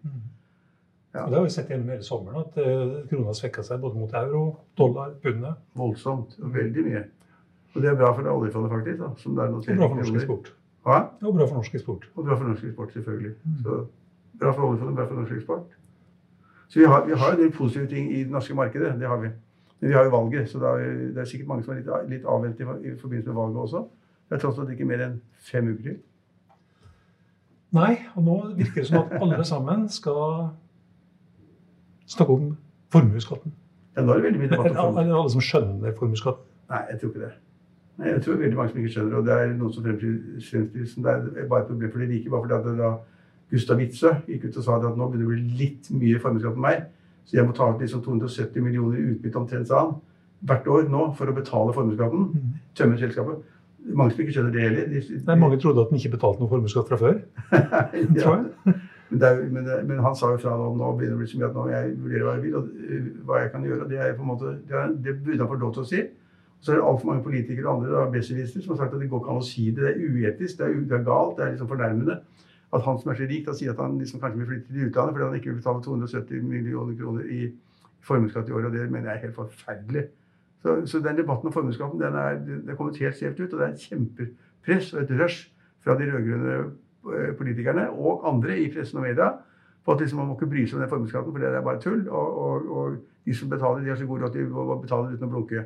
Ja. 1.14 1.26
Det 1.26 1.34
har 1.34 1.44
vi 1.44 1.50
sett 1.50 1.70
gjennom 1.70 1.88
hele 1.92 2.04
sommeren, 2.06 2.44
at 2.46 2.58
eh, 2.62 2.96
krona 3.10 3.34
svekka 3.34 3.62
seg 3.66 3.80
både 3.82 3.98
mot 3.98 4.12
euro, 4.14 4.42
dollar, 4.78 5.14
pundet. 5.22 5.60
Voldsomt. 5.76 6.36
og 6.42 6.54
Veldig 6.54 6.84
mye. 6.86 7.04
Og 7.74 7.82
det 7.82 7.90
er 7.90 7.98
bra 7.98 8.12
for 8.14 8.24
det 8.24 8.32
oljefondet, 8.32 8.70
faktisk. 8.72 8.98
da, 9.02 9.10
som 9.22 9.36
det 9.36 9.44
er 9.44 9.54
Og 9.54 9.64
bra 9.66 9.88
for 9.88 10.00
norsk 10.00 10.14
eksport. 10.20 10.52
Hva? 10.86 10.98
Og 11.22 11.34
bra 11.34 11.46
for 11.46 11.60
norsk 11.60 11.74
eksport. 11.74 12.08
Og 12.14 12.24
bra 12.24 12.36
for 12.38 12.48
norsk 12.48 12.64
eksport, 12.64 12.92
selvfølgelig. 12.96 13.34
Så 13.62 13.84
Bra 14.38 14.52
for 14.54 14.68
oljefondet, 14.68 14.94
bra 14.96 15.06
for 15.08 15.18
norsk 15.18 15.32
eksport. 15.34 15.74
Så 16.68 16.78
vi 16.78 16.84
har, 16.84 17.04
vi 17.06 17.16
har 17.16 17.32
en 17.32 17.40
del 17.40 17.52
positive 17.52 17.86
ting 17.88 18.10
i 18.12 18.24
det 18.24 18.32
norske 18.32 18.54
markedet. 18.54 18.94
Det 19.00 19.08
har 19.08 19.20
vi. 19.22 19.28
Men 19.80 19.88
vi 19.88 19.94
har 19.94 20.04
jo 20.04 20.10
valget, 20.10 20.50
så 20.50 20.58
det 20.58 20.68
er, 20.68 20.94
det 21.14 21.22
er 21.22 21.24
sikkert 21.24 21.48
mange 21.48 21.64
som 21.64 21.72
er 21.74 21.80
litt, 21.80 21.90
litt 22.10 22.24
avvent 22.26 22.60
i, 22.60 22.64
forbindelse 23.00 23.30
med 23.30 23.36
valget 23.40 23.60
også. 23.62 23.84
Det 24.28 24.36
er 24.36 24.42
tross 24.42 24.58
alt 24.58 24.72
ikke 24.74 24.88
mer 24.88 25.04
enn 25.06 25.20
fem 25.50 25.70
uker 25.70 25.82
til. 25.82 25.98
Nei, 27.78 27.92
og 28.16 28.24
nå 28.24 28.36
virker 28.56 28.82
det 28.82 28.86
som 28.88 29.02
at 29.02 29.14
alle 29.22 29.44
sammen 29.44 29.88
skal 29.92 30.48
snakke 32.08 32.32
om 32.32 32.46
formuesskatten. 32.92 33.52
Ja, 33.96 34.04
nå 34.04 34.12
er 34.12 34.20
det 34.20 34.24
veldig 34.28 34.40
mye 34.40 34.50
debatt 34.52 34.70
om 34.70 34.96
Eller 34.96 35.00
Er 35.00 35.12
det 35.12 35.18
alle 35.20 35.34
som 35.36 35.44
skjønner 35.44 35.94
formuesskatten. 35.98 36.48
Nei, 36.72 36.80
jeg 36.90 37.00
tror 37.00 37.12
ikke 37.12 37.24
det. 37.24 37.32
Nei, 37.98 38.08
jeg 38.08 38.22
tror 38.24 38.40
veldig 38.42 38.56
mange 38.56 38.72
som 38.72 38.80
ikke 38.82 38.92
skjønner. 38.94 39.16
Og 39.18 39.26
det 39.26 39.36
er 39.36 39.54
noen 39.58 39.72
som 39.74 39.86
fremstiller 39.86 40.90
som 40.92 41.06
det 41.06 41.14
er 41.14 41.48
bare 41.50 41.64
et 41.64 41.70
problem 41.70 41.92
for 41.92 42.02
de 42.02 42.10
rike. 42.12 42.30
Bare 42.30 42.44
fordi 42.44 42.58
at 42.58 42.66
det 42.68 42.76
da 42.78 42.90
Gustav 43.52 43.80
Witzøe 43.80 44.14
gikk 44.28 44.48
ut 44.48 44.58
og 44.60 44.64
sa 44.66 44.76
at 44.76 44.96
nå 44.96 45.08
begynner 45.08 45.24
det 45.24 45.28
å 45.28 45.34
bli 45.34 45.58
litt 45.62 45.90
mye 45.94 46.20
formuesskatt 46.22 46.56
på 46.56 46.64
meg. 46.64 46.88
Så 47.28 47.36
jeg 47.36 47.48
må 47.48 47.54
ta 47.56 47.68
ut 47.68 47.80
liksom 47.82 48.02
270 48.04 48.64
millioner 48.64 48.98
i 49.00 49.06
utbytte 49.12 49.40
omtrent, 49.40 49.68
sa 49.68 49.84
han, 49.84 49.96
hvert 50.48 50.68
år 50.72 50.88
nå 50.92 51.10
for 51.18 51.28
å 51.28 51.36
betale 51.36 51.74
formuesskatten. 51.76 52.28
Tømme 52.78 53.00
selskapet. 53.00 53.40
Mange 53.88 54.12
som 54.12 54.22
ikke 54.24 54.34
skjønner 54.36 54.54
det 54.54 54.64
heller. 54.64 54.86
De, 54.92 55.02
Nei, 55.26 55.36
mange 55.40 55.58
trodde 55.60 55.84
at 55.84 55.92
den 55.92 56.00
ikke 56.00 56.14
betalte 56.16 56.42
noe 56.42 56.52
formuesskatt 56.52 56.88
fra 56.88 57.00
før. 57.00 57.20
tror 58.20 58.38
jeg. 58.38 58.78
Men, 59.08 59.20
det 59.22 59.28
er, 59.28 59.38
men, 59.48 59.64
det, 59.64 59.76
men 59.88 60.00
han 60.04 60.16
sa 60.20 60.28
jo 60.34 60.40
fra 60.42 60.50
nå, 60.60 60.66
nå 60.76 60.88
begynner 60.98 61.14
det 61.14 61.16
å 61.16 61.20
bli 61.22 61.28
så 61.30 61.38
mye 61.40 61.46
at 61.46 61.54
nå 61.56 61.62
jeg 61.70 61.92
vurderer 61.96 62.24
hva 62.26 62.32
jeg 62.34 62.42
vil, 62.42 62.56
og 62.58 62.66
øh, 62.84 63.06
hva 63.24 63.38
jeg 63.40 63.52
kan 63.54 63.62
gjøre. 63.64 63.78
og 63.86 63.88
Det, 63.88 64.00
er 64.04 64.10
på 64.18 64.24
en 64.24 64.28
måte, 64.28 64.50
det, 64.68 64.74
er, 64.76 64.90
det 65.06 65.14
burde 65.24 65.38
han 65.38 65.48
få 65.48 65.56
lov 65.62 65.70
til 65.72 65.80
å 65.80 65.88
si. 65.88 66.02
Så 66.60 66.74
er 66.74 66.76
det 66.76 66.88
altfor 66.90 67.08
mange 67.08 67.24
politikere 67.24 67.70
og 67.70 67.78
andre 67.78 67.94
da, 67.94 68.20
som 68.26 68.74
har 68.74 68.80
sagt 68.82 68.98
at 68.98 69.00
det 69.00 69.08
går 69.08 69.22
ikke 69.22 69.32
an 69.32 69.40
å 69.40 69.46
si 69.48 69.64
det. 69.70 69.86
Det 69.86 69.94
er 69.94 70.12
uetisk, 70.12 70.58
det 70.58 70.66
er, 70.66 70.76
det 70.90 70.98
er 70.98 71.06
galt, 71.06 71.38
det 71.38 71.46
er 71.46 71.54
liksom 71.54 71.70
fornærmende. 71.72 72.18
At 72.74 72.84
han 72.84 72.98
som 73.00 73.10
er 73.10 73.16
så 73.16 73.26
rik, 73.28 73.46
da 73.46 73.54
sier 73.56 73.72
at 73.72 73.80
han 73.80 73.96
liksom 73.98 74.20
kanskje 74.20 74.42
vil 74.42 74.48
flytte 74.50 74.72
til 74.72 74.88
utlandet 74.88 75.14
fordi 75.14 75.24
han 75.24 75.36
ikke 75.38 75.50
vil 75.50 75.60
betale 75.62 75.82
270 75.82 76.42
millioner 76.44 76.96
kroner 76.98 77.30
i 77.32 77.40
formuesskatt 78.04 78.48
i 78.48 78.52
året. 78.52 78.68
Og 78.68 78.76
det 78.76 78.90
mener 78.90 79.10
jeg 79.10 79.16
er 79.16 79.26
helt 79.26 79.38
forferdelig. 79.38 80.04
Så, 80.62 80.74
så 80.90 81.00
den 81.00 81.16
debatten 81.16 81.48
om 81.48 81.54
formuesskatten 81.54 82.02
den 82.02 82.18
er, 82.18 82.40
den 82.44 82.68
er 82.68 82.76
kommet 82.76 83.00
helt 83.00 83.16
skjevt 83.16 83.40
ut. 83.40 83.52
Og 83.52 83.58
det 83.58 83.66
er 83.66 83.72
et 83.72 83.86
kjempepress 83.88 84.92
og 84.94 85.02
et 85.02 85.14
rush 85.22 85.48
fra 85.84 85.96
de 85.98 86.10
rød-grønne 86.12 86.58
eh, 86.58 87.32
politikerne 87.38 87.88
og 87.90 88.26
andre 88.28 88.58
i 88.58 88.68
pressen 88.74 89.00
og 89.00 89.06
media 89.06 89.32
på 89.84 89.94
at 89.94 90.00
liksom 90.04 90.18
man 90.20 90.28
må 90.28 90.36
ikke 90.36 90.50
bry 90.52 90.66
seg 90.66 90.76
om 90.76 90.84
den 90.84 90.90
formuesskatten, 90.92 91.32
for 91.32 91.40
det 91.40 91.48
er 91.48 91.64
bare 91.64 91.80
tull. 91.80 92.04
Og, 92.08 92.38
og, 92.44 92.70
og 92.76 92.96
de 93.24 93.34
som 93.34 93.48
betaler, 93.48 93.80
de 93.80 93.88
har 93.88 93.96
så 93.96 94.06
god 94.06 94.26
råd 94.26 94.34
de 94.36 94.46
må 94.52 94.80
betale 94.82 95.14
uten 95.14 95.24
å 95.24 95.32
blunke. 95.32 95.64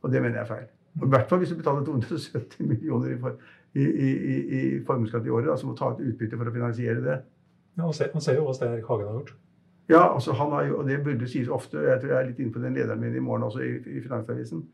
Og 0.00 0.12
det 0.12 0.22
mener 0.22 0.40
jeg 0.40 0.46
er 0.46 0.52
feil. 0.54 0.66
Og 0.98 1.04
I 1.04 1.10
hvert 1.12 1.28
fall 1.28 1.42
hvis 1.42 1.52
du 1.52 1.58
betaler 1.58 1.84
270 1.84 2.64
millioner 2.70 3.12
i, 3.12 3.18
for, 3.20 3.36
i, 3.74 3.84
i, 3.84 4.08
i, 4.08 4.38
i 4.58 4.62
formuesskatt 4.86 5.26
i 5.26 5.32
året, 5.34 5.50
da, 5.50 5.56
som 5.60 5.70
må 5.72 5.76
ta 5.76 5.92
ut 5.92 6.00
utbytte 6.00 6.38
for 6.38 6.48
å 6.48 6.54
finansiere 6.54 7.02
det. 7.04 7.18
Ja, 7.78 7.84
Man 7.84 7.94
ser, 7.94 8.10
ser 8.24 8.38
jo 8.38 8.46
hva 8.46 8.54
Stein 8.56 8.72
Erik 8.74 8.88
Hagen 8.88 9.06
har 9.06 9.20
gjort. 9.20 9.34
Ja, 9.88 10.02
altså 10.14 10.34
han 10.36 10.50
har 10.52 10.66
jo, 10.66 10.80
og 10.80 10.88
det 10.88 10.98
burde 11.04 11.28
sies 11.28 11.48
ofte, 11.48 11.80
jeg 11.80 12.00
tror 12.00 12.10
jeg 12.12 12.18
er 12.18 12.26
litt 12.28 12.40
inne 12.42 12.52
på 12.52 12.60
den 12.60 12.74
lederen 12.76 13.00
min 13.00 13.14
i 13.16 13.22
morgen 13.24 13.46
også 13.46 13.62
i, 13.64 13.70
i 13.96 14.02
Finansavisen, 14.04 14.66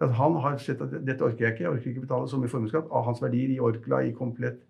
at 0.00 0.14
han 0.16 0.38
har 0.40 0.56
sett 0.58 0.80
at 0.82 0.94
dette 1.04 1.24
orker 1.24 1.44
jeg 1.44 1.52
ikke, 1.52 1.64
jeg 1.64 1.72
orker 1.72 1.90
ikke 1.90 2.06
betale 2.06 2.30
så 2.30 2.38
mye 2.40 2.52
formuesskatt 2.52 2.88
av 2.90 3.04
hans 3.08 3.20
verdier 3.22 3.52
i 3.52 3.60
Orkla, 3.60 4.00
i 4.02 4.14
Komplett, 4.16 4.62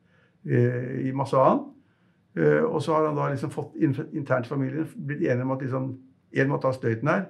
eh, 0.44 1.06
i 1.08 1.14
masse 1.16 1.38
annet. 1.38 1.70
Eh, 2.36 2.64
og 2.64 2.82
så 2.82 2.96
har 2.96 3.06
han 3.06 3.16
da 3.16 3.30
liksom 3.30 3.52
fått 3.54 3.76
internt 3.78 4.48
i 4.48 4.50
familien 4.50 4.90
blitt 5.06 5.22
enige 5.22 5.46
om 5.46 5.54
at 5.54 5.62
liksom, 5.62 5.88
en 6.34 6.50
må 6.50 6.58
ta 6.58 6.72
støyten 6.74 7.08
her, 7.08 7.24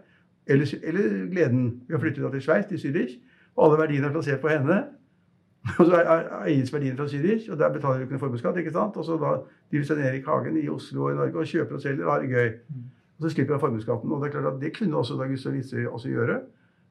eller, 0.46 0.74
eller 0.82 1.26
gleden 1.32 1.66
ved 1.88 1.98
å 1.98 2.00
flytte 2.00 2.32
til 2.32 2.44
Sveits, 2.44 2.68
til 2.72 2.80
Zürich, 2.80 3.18
og 3.54 3.66
alle 3.68 3.82
verdiene 3.84 4.08
er 4.08 4.16
plassert 4.16 4.40
på 4.42 4.50
henne. 4.52 4.80
Og 5.78 5.86
så 5.86 5.94
er- 5.96 6.08
er- 6.44 6.72
verdiene 6.72 6.96
fra 6.96 7.06
Zürich, 7.08 7.50
og 7.52 7.58
der 7.58 7.72
betaler 7.72 7.96
du 7.96 8.00
ikke 8.04 8.12
noe 8.16 8.20
formuesskatt. 8.20 8.56
ikke 8.56 8.72
sant? 8.72 8.96
Og 8.96 9.04
så 9.04 9.16
da 9.20 9.30
driver 9.72 9.84
Svein 9.84 10.04
Erik 10.06 10.26
Hagen 10.26 10.56
i 10.60 10.68
Oslo 10.68 11.04
og 11.04 11.12
i 11.12 11.14
Norge 11.16 11.38
og 11.40 11.46
kjøper 11.46 11.74
og 11.74 11.80
selger 11.80 12.04
og 12.06 12.12
har 12.12 12.20
det 12.20 12.30
gøy. 12.30 12.50
Og 13.18 13.22
så 13.22 13.30
slipper 13.34 13.54
han 13.54 13.60
formuesskatten. 13.60 14.12
Og 14.12 14.20
det 14.22 14.28
er 14.28 14.40
klart 14.40 14.54
at 14.54 14.60
det 14.60 14.74
kunne 14.78 14.96
også 14.96 15.16
da 15.20 15.26
Gustav 15.30 15.52
Witzøe 15.52 15.88
også 15.90 16.08
gjøre. 16.08 16.40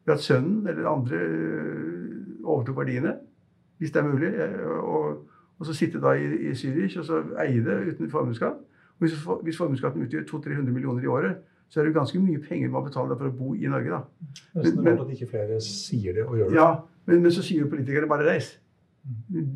Ved 0.06 0.14
at 0.14 0.20
sønnen 0.20 0.68
eller 0.68 0.90
andre 0.90 1.16
øh, 1.16 2.18
overtok 2.44 2.78
verdiene, 2.78 3.14
hvis 3.78 3.92
det 3.92 4.00
er 4.02 4.08
mulig. 4.08 4.28
øh, 4.34 4.84
Og, 4.84 5.26
og 5.60 5.66
så 5.66 5.74
sitte 5.74 6.02
da 6.02 6.12
i, 6.18 6.26
i 6.50 6.52
Zürich 6.52 6.98
og 7.00 7.06
så 7.06 7.22
eie 7.46 7.64
det 7.64 7.94
uten 7.94 8.10
formuesskatt. 8.10 8.54
Hvis, 9.00 9.14
hvis 9.44 9.58
formuesskatten 9.58 10.02
utgjør 10.04 10.22
200-300 10.24 10.72
millioner 10.72 11.04
i 11.04 11.08
året, 11.08 11.36
så 11.70 11.80
er 11.80 11.86
det 11.86 11.94
ganske 11.94 12.20
mye 12.20 12.40
penger 12.50 12.70
man 12.70 12.84
betaler 12.84 13.16
for 13.18 13.26
å 13.30 13.32
bo 13.38 13.54
i 13.56 13.68
Norge. 13.68 13.90
da. 13.90 14.00
Nesten 14.56 14.84
Men- 14.84 14.98
rart 14.98 15.08
at 15.08 15.14
ikke 15.14 15.30
flere 15.30 15.62
sier 15.62 16.14
det 16.14 16.26
og 16.26 16.38
gjør 16.38 16.50
det. 16.50 16.56
Ja, 16.56 16.76
men, 17.06 17.22
men 17.22 17.32
så 17.32 17.42
sier 17.44 17.62
jo 17.62 17.70
politikerne 17.70 18.08
bare 18.08 18.28
reis. 18.30 18.60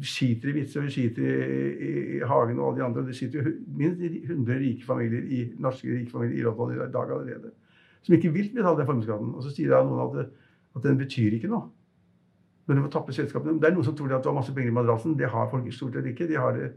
Skiter 0.03 0.49
i 0.51 0.53
vitser, 0.57 0.83
vi 0.83 0.91
skiter 0.91 1.23
i, 1.23 1.91
i, 2.17 2.17
Hagen 2.27 2.60
og 2.60 2.65
alle 2.67 2.79
de 2.79 2.83
andre. 2.83 3.05
Det 3.07 3.15
sitter 3.15 3.45
jo 3.45 3.53
minst 3.79 4.01
100 4.01 4.60
rike 4.60 4.83
familier 4.83 5.23
i 5.23 5.45
norske 5.63 5.88
rike 5.88 6.12
familier 6.12 6.41
i 6.41 6.43
Rotterdam 6.47 6.89
i 6.89 6.91
dag 6.91 7.13
allerede. 7.15 7.53
Som 8.03 8.17
ikke 8.17 8.33
vil 8.33 8.51
betale 8.55 8.81
den 8.81 8.89
formuesskatten. 8.89 9.31
Og 9.36 9.45
så 9.45 9.53
sier 9.55 9.71
da 9.71 9.79
noen 9.88 10.03
at, 10.03 10.17
det, 10.17 10.51
at 10.75 10.83
den 10.83 10.99
betyr 10.99 11.38
ikke 11.38 11.51
noe. 11.51 11.69
Men 12.67 12.79
du 12.79 12.83
må 12.83 12.91
tappe 12.91 13.15
selskapene. 13.15 13.55
Det 13.62 13.69
er 13.69 13.75
noen 13.77 13.88
som 13.88 13.95
tror 13.95 14.17
at 14.17 14.25
du 14.25 14.27
har 14.29 14.36
masse 14.36 14.53
penger 14.55 14.73
i 14.73 14.75
madrassen. 14.75 15.15
Det 15.19 15.29
har 15.31 15.47
folk 15.51 15.69
stort 15.73 15.95
sett 15.95 16.10
ikke. 16.12 16.27
De 16.27 16.36
har 16.36 16.57
det. 16.57 16.73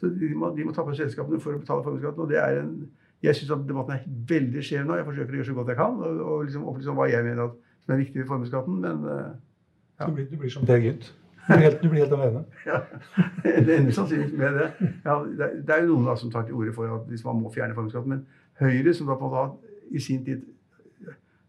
Så 0.00 0.08
de 0.08 0.30
må, 0.34 0.48
de 0.56 0.64
må 0.64 0.72
tappe 0.74 0.96
selskapene 0.96 1.40
for 1.40 1.52
å 1.52 1.60
betale 1.60 1.84
formuesskatten. 1.84 2.24
Og 2.24 2.32
det 2.32 2.40
er 2.40 2.62
en 2.62 2.76
jeg 3.24 3.36
syns 3.38 3.52
debatten 3.68 3.94
er 3.94 4.06
veldig 4.28 4.62
skjev 4.64 4.88
nå. 4.88 4.96
Jeg 4.98 5.06
forsøker 5.06 5.32
å 5.32 5.38
gjøre 5.38 5.48
så 5.48 5.58
godt 5.58 5.70
jeg 5.72 5.78
kan. 5.78 6.00
Og, 6.00 6.24
og 6.24 6.46
liksom 6.48 6.64
opplyse 6.68 6.92
om 6.92 6.98
hva 7.00 7.06
jeg 7.08 7.24
mener 7.24 7.46
at, 7.46 7.60
som 7.84 7.94
er 7.94 8.00
viktig 8.00 8.24
i 8.24 8.26
formuesskatten. 8.28 8.80
Men 8.84 9.04
ja. 9.08 10.08
Du, 10.08 10.16
blir, 10.16 10.26
du 10.28 10.40
blir 10.40 10.52
som 10.52 10.66
Per 10.68 10.80
Gynt. 10.84 11.12
Helt, 11.48 11.82
du 11.82 11.88
blir 11.88 12.04
helt 12.04 12.12
alene. 12.12 12.44
Ja, 12.66 12.80
det 13.66 13.76
ender 13.76 13.92
sannsynligvis 13.92 14.38
med 14.38 14.58
det. 14.58 14.70
Ja, 15.04 15.18
det, 15.24 15.50
det 15.66 15.74
er 15.74 15.84
jo 15.84 15.92
noen 15.92 16.08
da 16.08 16.16
som 16.16 16.32
tar 16.32 16.46
til 16.48 16.56
orde 16.56 16.72
for 16.72 16.88
at 16.96 17.08
hvis 17.10 17.24
man 17.24 17.42
må 17.42 17.52
fjerne 17.52 17.76
formuesskatten. 17.76 18.14
Men 18.14 18.24
Høyre, 18.60 18.94
som 18.94 19.10
da 19.10 19.16
på 19.20 19.30
da, 19.32 19.44
i 19.90 20.00
sin 20.00 20.24
tid 20.24 20.44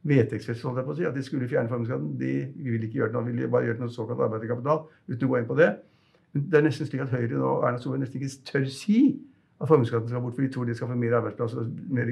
vedtektsfestet 0.06 0.98
si, 0.98 1.06
at 1.06 1.16
de 1.16 1.24
skulle 1.24 1.48
fjerne 1.50 1.70
formuesskatten, 1.70 2.20
de 2.20 2.34
ville 2.56 2.86
ikke 2.86 3.00
gjøre 3.02 3.14
nå. 3.14 3.22
De 3.28 3.38
vil 3.38 3.52
bare 3.52 3.70
gjøre 3.70 3.80
noe 3.80 3.94
såkalt 3.94 4.26
arbeiderkapital, 4.28 4.84
uten 5.08 5.28
å 5.28 5.32
gå 5.32 5.40
inn 5.40 5.48
på 5.50 5.58
det. 5.62 5.70
Men 6.34 6.50
det 6.52 6.60
er 6.60 6.68
nesten 6.68 6.90
slik 6.90 7.06
at 7.06 7.14
Høyre 7.16 7.40
nå 7.40 7.54
Erna 7.64 7.80
Solberg 7.80 8.04
nesten 8.04 8.20
ikke 8.20 8.50
tør 8.52 8.68
si 8.74 9.00
at 9.62 9.70
formuesskatten 9.72 10.12
skal 10.12 10.22
bort, 10.22 10.36
for 10.36 10.44
de 10.44 10.52
tror 10.52 10.68
de 10.68 10.76
skal 10.76 10.92
få 10.92 11.00
mer 11.00 11.16
arbeidsplasser 11.22 11.64
og 11.64 11.72
mer, 11.96 12.12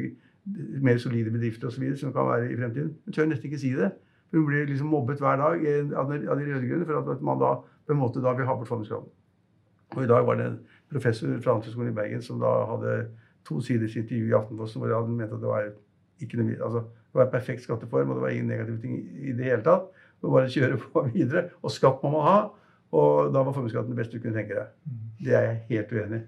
mer 0.88 1.04
solide 1.04 1.34
bedrifter 1.34 1.67
osv. 1.67 1.84
som 2.00 2.15
kan 2.15 2.32
være 2.32 2.50
i 2.54 2.58
fremtiden. 2.58 2.96
Hun 3.06 3.17
tør 3.17 3.28
nesten 3.30 3.52
ikke 3.52 3.62
si 3.62 3.74
det. 3.76 3.91
Hun 4.34 4.46
blir 4.48 4.65
liksom 4.65 4.88
mobbet 4.89 5.19
hver 5.22 5.38
dag 5.38 5.65
av 6.00 6.13
de 6.13 6.22
rød-grønne 6.32 6.88
for 6.88 7.12
at 7.12 7.22
man 7.22 7.41
da 7.41 7.52
på 7.86 7.93
en 7.93 8.00
måte 8.00 8.24
da 8.24 8.34
vi 8.38 8.46
har 8.48 8.58
bort 8.58 8.69
formuesskatten. 8.72 9.12
Og 9.93 10.04
i 10.04 10.10
dag 10.10 10.26
var 10.26 10.39
det 10.39 10.46
en 10.50 10.60
professor 10.91 11.34
fra 11.43 11.56
Handelshøyskolen 11.56 11.91
i 11.91 11.96
Bergen 11.98 12.24
som 12.26 12.39
da 12.41 12.52
hadde 12.69 12.98
to 13.48 13.60
siders 13.62 13.96
intervju 14.00 14.30
i 14.30 14.38
Aftenposten 14.38 14.82
hvor 14.82 14.93
han 14.96 15.15
mente 15.17 15.36
at 15.36 15.43
det 15.43 15.52
var 15.52 15.72
noe, 16.24 16.58
altså, 16.63 16.84
det 16.84 17.19
var 17.19 17.26
en 17.26 17.34
perfekt 17.34 17.65
skatteform, 17.65 18.10
og 18.10 18.15
det 18.15 18.24
var 18.24 18.34
ingen 18.34 18.48
negative 18.48 18.80
ting 18.82 19.00
i 19.22 19.34
det 19.36 19.50
hele 19.50 19.63
tatt. 19.65 19.89
Det 19.91 20.30
var 20.30 20.38
bare 20.38 20.50
å 20.50 20.54
kjøre 20.54 20.78
på 20.82 21.04
videre. 21.17 21.43
Og 21.62 21.74
skatt 21.74 22.04
må 22.04 22.13
man 22.15 22.28
ha. 22.28 22.38
Og 22.93 23.34
da 23.34 23.41
var 23.41 23.56
formuesskatten 23.56 23.91
det 23.91 24.00
beste 24.00 24.17
du 24.17 24.24
kunne 24.24 24.38
tenke 24.38 24.56
deg. 24.56 24.96
Det 25.19 25.36
er 25.36 25.46
jeg 25.50 25.60
helt 25.74 25.93
uenig 25.93 26.22
i. 26.22 26.26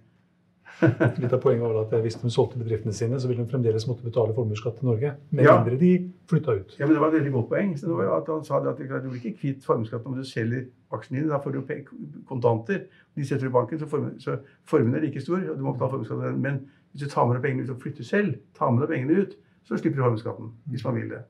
Litt 1.22 1.32
av 1.34 1.40
poenget 1.44 1.64
var 1.64 1.78
at 1.86 1.94
hvis 2.04 2.18
de 2.20 2.30
solgte 2.34 2.60
bedriftene 2.60 2.94
sine, 2.94 3.20
så 3.22 3.30
ville 3.30 3.44
de 3.46 3.50
fremdeles 3.52 3.86
måtte 3.88 4.04
betale 4.04 4.34
formuesskatt 4.36 4.80
til 4.80 4.90
Norge. 4.90 5.12
Med 5.32 5.46
Ja. 5.46 5.54
mindre 5.64 5.78
de 5.80 5.92
flytta 6.28 6.56
ut. 6.60 6.76
Ja, 6.80 6.86
men 6.86 6.94
Det 6.96 7.02
var 7.02 7.08
et 7.14 7.18
veldig 7.20 7.32
godt 7.32 7.50
poeng. 7.50 7.74
Så 7.78 7.88
det 7.88 7.96
var 7.96 8.04
jo 8.04 8.16
at 8.18 8.28
Han 8.28 8.44
sa 8.44 8.60
det 8.60 8.70
at 8.74 9.04
du 9.04 9.10
blir 9.10 9.22
ikke 9.22 9.38
kvitt 9.40 9.64
formuesskatten 9.64 10.08
om 10.12 10.16
du 10.18 10.24
selger 10.24 10.66
aksjene 10.92 11.22
dine. 11.22 11.30
Da 11.30 11.40
får 11.40 11.52
du 11.54 11.62
kontanter. 12.28 12.86
De 13.16 13.24
setter 13.26 13.46
du 13.48 13.50
i 13.50 13.56
banken, 13.56 13.80
så, 13.80 13.88
form, 13.88 14.12
så 14.20 14.40
formuen 14.68 14.96
er 14.96 15.02
like 15.08 15.22
stor. 15.22 15.38
og 15.50 15.58
du 15.58 15.64
må 15.64 15.74
betale 15.74 15.92
formuesskatten. 15.96 16.42
Men 16.42 16.60
hvis 16.94 17.04
du 17.06 17.10
tar 17.10 17.26
med 17.28 17.36
deg 17.38 17.44
pengene 17.44 17.64
ut 17.64 17.70
og 17.76 17.82
flytter 17.82 18.04
selv, 18.04 18.36
tar 18.58 18.72
med 18.72 18.82
deg 18.88 18.90
pengene 18.96 19.22
ut, 19.22 19.36
så 19.66 19.78
slipper 19.80 19.96
du 19.98 20.04
formuesskatten. 20.04 20.52
Hvis 20.70 20.84
man 20.86 20.96
vil 20.96 21.10
det. 21.10 21.24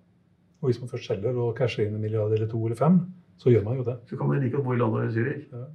Og 0.61 0.69
hvis 0.71 0.79
man 0.81 0.89
først 0.89 1.05
selger 1.07 1.37
og 1.37 1.55
casher 1.57 1.85
inn 1.85 1.95
en 1.95 2.01
milliard 2.01 2.31
eller 2.33 2.47
to 2.47 2.65
eller 2.65 2.75
fem, 2.75 2.99
så 3.37 3.51
gjør 3.51 3.63
man 3.63 3.77
jo 3.77 3.83
det. 3.83 3.97
Så 4.09 4.17
kan 4.17 4.27
man 4.27 4.39
like 4.41 4.55
godt 4.55 4.65
bo 4.65 4.73
i 4.73 4.77
London 4.77 5.01
eller 5.01 5.13
Zürich. 5.13 5.45
Ja. 5.51 5.65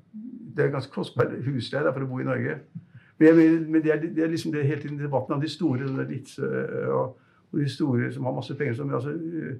Det 0.56 0.64
er 0.64 0.70
ganske 0.72 0.90
kostbar 0.92 1.30
husleie 1.46 1.92
for 1.92 2.00
å 2.02 2.08
bo 2.08 2.18
i 2.18 2.24
Norge. 2.26 2.58
Men, 3.20 3.82
det, 3.82 3.92
er, 3.92 4.00
det 4.00 4.24
er 4.24 4.30
liksom 4.32 4.52
det 4.52 4.64
hele 4.64 4.80
tiden 4.80 4.98
debatten 4.98 5.34
av 5.36 5.42
de 5.42 5.48
store 5.52 5.84
sånn 5.84 5.98
der 6.00 6.08
Witzøe 6.08 6.86
og, 6.88 7.18
og 7.52 7.58
de 7.60 7.66
store 7.68 8.12
som 8.14 8.24
har 8.24 8.36
masse 8.38 8.54
penger. 8.56 8.78
Som, 8.78 8.94
altså, 8.96 9.12
øh, 9.12 9.58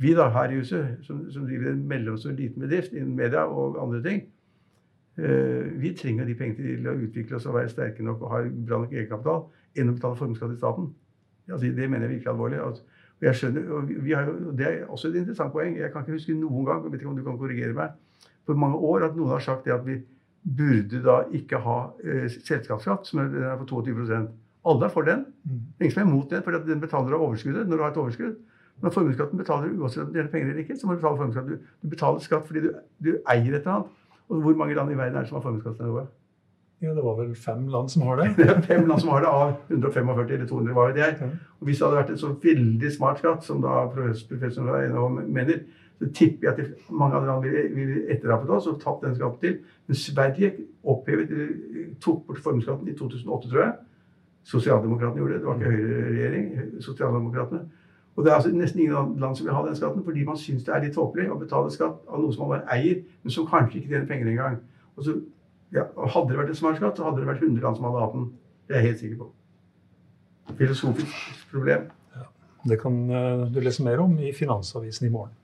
vi 0.00 0.14
da, 0.14 0.28
her 0.30 0.52
i 0.54 0.60
huset, 0.60 1.00
som, 1.02 1.24
som 1.30 1.48
driver 1.48 1.72
en 1.72 1.82
mellomstor 1.88 2.36
liten 2.38 2.62
bedrift 2.62 2.94
innen 2.94 3.16
media 3.18 3.42
og 3.50 3.80
andre 3.82 4.02
ting, 4.04 4.22
øh, 5.18 5.80
vi 5.82 5.90
trenger 5.98 6.24
de 6.24 6.36
pengene 6.38 6.68
til 6.68 6.86
å 6.86 6.94
utvikle 7.00 7.36
oss 7.40 7.48
og 7.50 7.58
være 7.58 7.72
sterke 7.74 8.06
nok 8.06 8.22
og 8.22 8.30
ha 8.36 8.44
bra 8.46 8.78
nok 8.84 8.94
egenkapital 8.94 9.42
enn 9.74 9.90
å 9.90 9.96
betale 9.98 10.20
formuesskatt 10.22 10.54
til 10.54 10.62
staten. 10.62 10.88
Altså, 11.50 11.66
det 11.66 11.90
mener 11.90 12.06
jeg 12.06 12.14
virkelig 12.14 12.32
alvorlig. 12.32 12.62
Altså, 12.62 12.86
jeg 13.20 13.36
skjønner, 13.36 13.66
og 13.74 13.90
vi 13.90 14.14
har 14.14 14.30
jo, 14.30 14.54
Det 14.56 14.66
er 14.66 14.86
også 14.86 15.08
et 15.08 15.20
interessant 15.24 15.52
poeng. 15.52 15.76
Jeg 15.76 15.92
kan 15.92 16.06
ikke 16.06 16.16
huske 16.16 16.38
noen 16.38 16.64
gang 16.64 16.84
jeg 16.84 16.92
vet 16.92 17.02
ikke 17.02 17.10
om 17.10 17.18
du 17.18 17.26
kan 17.26 17.38
korrigere 17.42 17.74
meg, 17.74 17.98
for 18.46 18.54
mange 18.54 18.76
år 18.76 19.10
at 19.10 19.16
noen 19.16 19.34
har 19.34 19.42
sagt 19.44 19.66
det 19.66 19.74
at 19.74 19.84
vi 19.86 19.98
burde 20.44 21.02
da 21.04 21.22
ikke 21.36 21.60
ha 21.64 21.78
eh, 22.04 22.28
selskapsskatt, 22.32 23.08
som 23.08 23.24
er, 23.24 23.34
er 23.52 23.58
på 23.60 23.66
22 23.68 24.20
Alle 24.64 24.84
er 24.86 24.92
for 24.92 25.02
den. 25.08 25.26
Ingen 25.80 25.92
som 25.92 26.02
er 26.02 26.08
imot 26.08 26.30
den, 26.30 26.42
for 26.44 26.56
den 26.56 26.80
betaler 26.80 27.16
av 27.16 27.26
overskuddet 27.26 27.68
når 27.68 27.76
du 27.76 27.82
har 27.82 27.92
et 27.92 28.00
overskudd. 28.04 28.38
Men 28.80 28.94
formuesskatten 28.94 29.40
betaler 29.40 29.74
uansett 29.76 30.06
om 30.06 30.12
du 30.12 30.16
gjelder 30.18 30.32
penger 30.32 30.52
eller 30.52 30.62
ikke. 30.64 30.76
så 30.76 30.86
må 30.86 30.94
Du 30.94 31.02
betale 31.02 31.20
formuesskatt. 31.20 31.48
Du, 31.48 31.74
du 31.82 31.92
betaler 31.92 32.24
skatt 32.24 32.46
fordi 32.48 32.64
du, 32.64 32.70
du 33.04 33.10
eier 33.28 33.52
et 33.52 33.60
eller 33.60 33.74
annet. 33.74 33.98
Og 34.30 34.40
hvor 34.44 34.56
mange 34.56 34.74
land 34.78 34.92
i 34.92 34.96
verden 34.96 35.18
er 35.18 35.26
det 35.26 35.28
som 35.28 35.40
har 35.40 35.44
formuesskattenivået? 35.44 36.08
Ja, 36.80 36.94
det 36.96 37.02
var 37.04 37.18
vel 37.18 37.34
fem 37.36 37.66
land 37.68 37.90
som 37.92 38.06
har 38.08 38.22
det. 38.22 38.30
Det 38.38 38.46
er 38.48 38.62
fem 38.64 38.86
land 38.88 39.02
som 39.02 39.10
har 39.12 39.20
det 39.20 39.28
av 39.28 39.50
145 39.68 40.20
eller 40.24 40.46
200, 40.48 40.72
hva 40.72 40.86
vet 40.88 41.00
jeg. 41.02 41.32
Og 41.60 41.68
hvis 41.68 41.78
det 41.78 41.86
hadde 41.86 41.98
vært 41.98 42.12
en 42.14 42.20
så 42.22 42.30
veldig 42.44 42.92
smart 42.94 43.20
skatt, 43.20 43.44
som 43.44 43.60
da 43.60 43.82
professoren 43.92 44.70
fra 44.70 44.80
NHO 44.88 45.08
mener, 45.18 45.60
så 46.00 46.08
tipper 46.16 46.48
jeg 46.48 46.66
at 46.66 46.90
mange 46.90 47.16
andre 47.16 47.28
land 47.28 47.42
ville, 47.44 47.62
ville 47.74 48.12
etterappet 48.12 48.50
oss 48.56 48.66
og 48.70 48.78
tatt 48.80 49.02
den 49.04 49.14
skatten 49.18 49.40
til. 49.42 49.58
Men 49.86 49.98
Sverige 50.00 50.52
opphevet, 50.88 51.34
tok 52.00 52.22
bort 52.26 52.40
formuesskatten 52.40 52.88
i 52.88 52.96
2008, 52.96 53.50
tror 53.50 53.62
jeg. 53.62 53.74
Sosialdemokratene 54.48 55.20
gjorde 55.20 55.34
det. 55.34 55.40
Det 55.40 55.48
var 55.50 55.58
ikke 55.58 55.74
høyreregjering. 55.74 56.46
Sosialdemokratene. 56.80 57.60
Og 58.16 58.24
det 58.24 58.30
er 58.30 58.34
altså 58.34 58.52
nesten 58.54 58.80
ingen 58.80 59.20
land 59.20 59.36
som 59.36 59.46
vil 59.46 59.54
ha 59.54 59.66
den 59.66 59.76
skatten, 59.76 60.04
fordi 60.04 60.24
man 60.24 60.40
syns 60.40 60.64
det 60.64 60.72
er 60.74 60.82
litt 60.86 60.96
tåpelig 60.96 61.28
å 61.30 61.38
betale 61.40 61.70
skatt 61.72 62.00
av 62.08 62.22
noe 62.22 62.32
som 62.32 62.46
man 62.46 62.56
bare 62.56 62.78
eier, 62.78 63.02
men 63.22 63.34
som 63.34 63.46
kanskje 63.48 63.78
ikke 63.78 63.92
tjener 63.92 64.08
penger 64.08 64.32
engang. 64.32 64.58
Og 64.96 65.04
så, 65.06 65.14
ja, 65.76 65.84
hadde 66.16 66.32
det 66.32 66.40
vært 66.40 66.52
en 66.54 66.58
smart 66.58 66.80
skatt, 66.80 66.96
så 66.96 67.06
hadde 67.06 67.22
det 67.22 67.28
vært 67.30 67.44
100 67.44 67.64
land 67.64 67.78
som 67.78 67.86
hadde 67.88 68.02
hatt 68.04 68.16
den. 68.16 68.26
Det 68.68 68.76
er 68.76 68.82
jeg 68.82 68.88
helt 68.88 69.04
sikker 69.04 69.20
på. 69.20 69.30
Filosofisk 70.58 71.44
problem. 71.52 71.86
Det 72.68 72.80
kan 72.80 72.96
eh, 73.08 73.46
du 73.52 73.60
lese 73.64 73.84
mer 73.84 74.02
om 74.02 74.18
i 74.20 74.32
Finansavisen 74.36 75.06
i 75.06 75.12
morgen. 75.12 75.36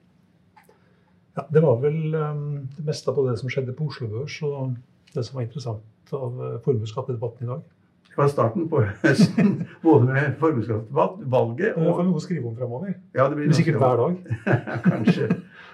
Ja, 1.37 1.44
det 1.53 1.62
var 1.62 1.81
vel 1.83 2.14
um, 2.14 2.68
det 2.77 2.85
meste 2.87 3.12
av 3.12 3.27
det 3.29 3.38
som 3.40 3.51
skjedde 3.53 3.75
på 3.77 3.90
Oslo 3.90 4.09
Børs, 4.09 4.37
og 4.46 4.77
det 5.14 5.25
som 5.27 5.37
var 5.37 5.44
interessant 5.44 6.14
av 6.16 6.38
eh, 6.44 6.55
formuesskattedebatten 6.64 7.44
i 7.44 7.51
dag. 7.51 7.64
Det 8.07 8.16
var 8.16 8.31
starten 8.33 8.68
på 8.72 8.81
høsten, 9.03 9.51
både 9.85 10.07
med 10.09 10.38
formuesskattedebatt, 10.40 11.18
valget 11.35 11.75
og 11.75 11.83
Det 11.83 11.90
får 11.90 12.01
vi 12.01 12.07
noe 12.09 12.20
å 12.20 12.25
skrive 12.25 12.49
om 12.49 12.57
fremover. 12.57 12.94
ja, 13.14 13.29
det 13.29 13.37
blir 13.37 13.51
Men 13.51 13.59
sikkert 13.59 13.83
hver 13.83 14.01
dag. 14.01 14.16
Kanskje. 14.90 15.29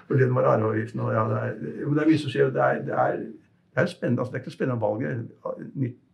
Fordi 0.07 0.25
det 0.25 0.35
var 0.35 0.49
arveavgiften. 0.51 0.99
Og 0.99 1.13
ja, 1.15 1.23
det, 1.29 1.37
er, 1.39 1.53
det 1.93 2.03
er 2.03 2.09
mye 2.09 2.19
som 2.19 2.33
skjer. 2.33 2.51
Det 2.51 2.63
er, 2.63 2.81
det 2.83 2.97
er, 3.05 3.21
det 3.23 3.83
er 3.85 3.87
spennende. 3.93 4.19
Altså, 4.19 4.31
det 4.33 4.39
er 4.39 4.43
ikke 4.43 4.51
så 4.51 4.57
spennende 4.57 4.81
valget. 4.81 5.31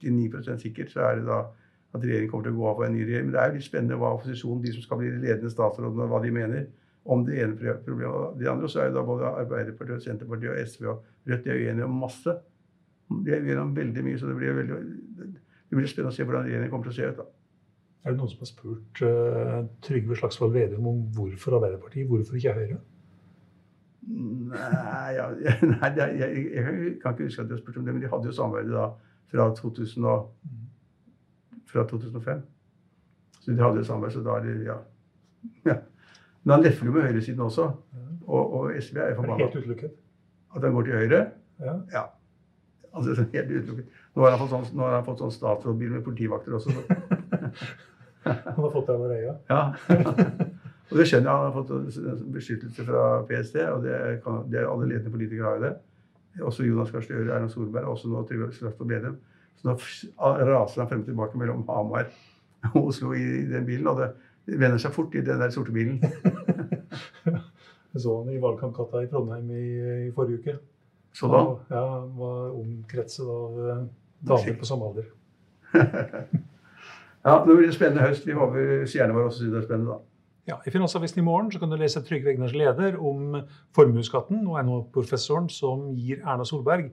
99% 0.05 0.61
sikkert 0.61 0.93
så 0.93 1.07
er 1.07 1.15
det 1.17 1.25
da 1.31 1.39
at 1.89 2.03
regjeringen 2.03 2.29
kommer 2.29 2.45
til 2.45 2.53
å 2.53 2.59
gå 2.59 2.67
av 2.69 2.75
for 2.77 2.85
en 2.85 2.93
ny 2.93 3.01
regjering. 3.01 3.31
Men 3.31 3.33
det 3.33 3.41
er 3.41 3.49
jo 3.49 3.57
litt 3.57 3.65
spennende 3.65 3.97
hva 3.97 4.13
opposisjonen, 4.19 4.61
de 4.61 4.75
som 4.75 4.85
skal 4.85 5.01
bli 5.01 5.09
ledende 5.15 5.49
statsrådene, 5.49 6.09
hva 6.11 6.21
de 6.21 6.33
mener 6.35 6.67
om 7.05 7.25
det 7.25 7.39
ene 7.43 7.55
pro- 7.57 7.77
problemet 7.85 8.15
og 8.15 8.39
det 8.39 8.47
andre. 8.51 8.69
Så 8.69 8.81
er 8.83 8.89
jo 8.89 8.95
da 8.99 9.03
både 9.07 9.25
Arbeiderpartiet, 9.45 10.03
Senterpartiet 10.03 10.51
og 10.51 10.67
SV 10.67 10.85
og 10.91 11.03
Rødt 11.29 11.43
de 11.45 11.49
er 11.53 11.59
uenige 11.65 11.85
om 11.85 11.99
masse. 12.01 12.33
De 13.09 13.31
er 13.33 13.41
uenige 13.41 13.61
om 13.61 13.75
veldig 13.75 14.03
mye, 14.05 14.19
så 14.19 14.27
det 14.29 14.35
blir 14.37 14.53
veldig 14.57 14.79
det 15.69 15.77
blir 15.77 15.85
spennende 15.89 16.09
å 16.09 16.15
se 16.17 16.23
hvordan 16.25 16.45
regjeringen 16.47 16.71
kommer 16.71 16.89
til 16.89 16.93
å 16.93 16.97
se 16.97 17.09
ut. 17.11 17.17
da. 17.19 17.25
Er 18.05 18.11
det 18.13 18.17
noen 18.17 18.29
som 18.31 18.39
har 18.41 18.49
spurt 18.49 19.01
uh, 19.05 19.57
Trygve 19.85 20.15
Slagsvold 20.17 20.53
Vedum 20.55 20.87
om 20.89 21.01
hvorfor 21.13 21.57
Arbeiderpartiet, 21.59 22.07
hvorfor 22.09 22.37
ikke 22.39 22.53
Høyre? 22.57 22.77
Nei, 24.09 25.09
ja, 25.17 25.27
nei 25.73 25.89
er, 25.91 26.13
jeg, 26.17 26.45
jeg 26.55 26.63
kan- 27.03 27.13
ikke 27.13 27.27
huske 27.27 27.43
at 27.43 27.49
de 27.51 27.53
har 27.57 27.61
spurt 27.61 27.77
om 27.77 27.85
det, 27.85 27.93
men 27.93 28.01
de 28.01 28.09
hadde 28.09 28.29
jo 28.31 28.33
samarbeidet 28.33 28.73
da 28.73 28.87
fra, 29.29 29.49
2000 29.59 30.05
og, 30.09 30.31
fra 31.69 31.83
2005. 31.91 32.41
Så 33.43 33.51
de 33.53 33.61
hadde 33.61 33.83
jo 33.83 33.87
samarbeid, 33.91 34.15
så 34.17 34.23
da 34.25 34.37
er 34.39 34.47
det 34.47 34.55
ja. 34.65 34.77
ja. 35.69 35.75
Men 36.43 36.55
han 36.55 36.63
lefler 36.65 36.89
jo 36.89 36.95
med 36.95 37.07
høyresiden 37.09 37.43
også. 37.45 37.67
Og, 38.29 38.53
og 38.53 38.71
SV 38.77 38.97
er 39.01 39.15
forbanna. 39.17 39.43
helt 39.43 39.55
utelukket? 39.57 39.93
At 40.55 40.63
han 40.63 40.73
går 40.73 40.87
til 40.87 40.97
høyre? 41.01 41.21
Ja. 41.59 41.75
Ja. 41.93 42.03
Altså, 42.93 43.25
helt 43.33 43.51
utelukket. 43.51 43.85
Nå 44.15 44.25
har 44.25 44.35
han 44.35 44.41
fått 44.41 44.53
sånn, 44.53 44.81
han 44.81 45.05
fått 45.05 45.23
sånn 45.23 45.33
statsrådbil 45.33 45.95
med 45.97 46.05
politivakter 46.05 46.57
også. 46.57 46.73
Så. 46.73 46.81
Han 48.29 48.57
har 48.59 48.71
fått 48.73 48.89
det 48.89 48.93
over 48.93 49.11
øya. 49.15 49.33
Ja. 49.49 49.59
og 50.89 50.97
det 50.99 51.05
skjønner 51.07 51.29
jeg. 51.29 51.35
Han 51.37 51.45
har 51.45 51.53
fått 51.55 52.33
beskyttelse 52.35 52.83
fra 52.85 53.03
PST, 53.29 53.55
og 53.71 53.85
det, 53.85 53.93
kan, 54.25 54.41
det 54.51 54.59
er 54.59 54.67
alle 54.67 54.89
ledende 54.89 55.13
politikere 55.13 55.47
har 55.47 55.55
jo 55.55 55.63
det. 55.63 55.71
Også 56.49 56.65
Jonas 56.67 56.91
Gahr 56.91 57.05
Støre, 57.05 57.29
Erna 57.31 57.47
Solberg, 57.49 57.87
og 57.87 57.95
også 57.95 58.11
nå 58.11 58.25
Trygve 58.27 58.49
Slagsvold 58.57 58.91
Vedum. 58.91 59.15
Så 59.59 59.69
nå 59.69 59.77
raser 60.51 60.83
han 60.83 60.91
frem 60.91 61.05
og 61.05 61.07
tilbake 61.07 61.39
mellom 61.39 61.63
Hamar 61.71 62.11
og 62.73 62.89
Oslo 62.91 63.13
i 63.15 63.23
den 63.47 63.65
bilen, 63.67 63.87
og 63.87 64.03
det 64.03 64.11
vender 64.45 64.77
seg 64.81 64.93
fort 64.95 65.15
i 65.15 65.23
den 65.25 65.41
der 65.41 65.53
sorte 65.53 65.73
bilen. 65.75 65.99
Jeg 67.93 68.03
så 68.03 68.19
han 68.19 68.29
i 68.29 68.41
valgkampgata 68.41 69.01
i 69.01 69.07
Trondheim 69.09 69.49
i, 69.49 69.63
i 70.07 70.11
forrige 70.13 70.39
uke. 70.43 70.57
Så 71.13 71.27
da 71.27 71.39
Han, 71.41 71.55
ja, 71.73 71.81
han 71.95 72.11
var 72.19 72.51
omkretset 72.53 73.25
av 73.25 73.57
eh, 73.65 73.81
damer 74.29 74.59
på 74.59 74.69
samme 74.69 74.91
alder. 74.91 75.09
Ja, 77.19 77.41
nå 77.43 77.51
blir 77.51 77.67
det 77.67 77.75
spennende 77.75 78.05
høst. 78.07 78.23
Vi 78.23 78.35
håper 78.35 78.85
seerne 78.87 79.11
våre 79.11 79.27
også 79.27 79.43
syns 79.43 79.51
det 79.51 79.59
er 79.59 79.65
spennende, 79.65 79.97
da. 79.97 80.05
Ja, 80.49 80.55
I 80.65 80.71
Finansavisen 80.71 81.19
i 81.19 81.25
morgen 81.25 81.51
så 81.51 81.59
kan 81.61 81.69
du 81.69 81.75
lese 81.77 82.01
Trygve 82.01 82.31
Egners 82.31 82.55
leder 82.55 82.95
om 82.95 83.35
formuesskatten 83.75 84.39
og 84.47 84.55
NHO-professoren 84.65 85.49
som 85.51 85.89
gir 85.93 86.23
Erna 86.23 86.47
Solberg 86.47 86.87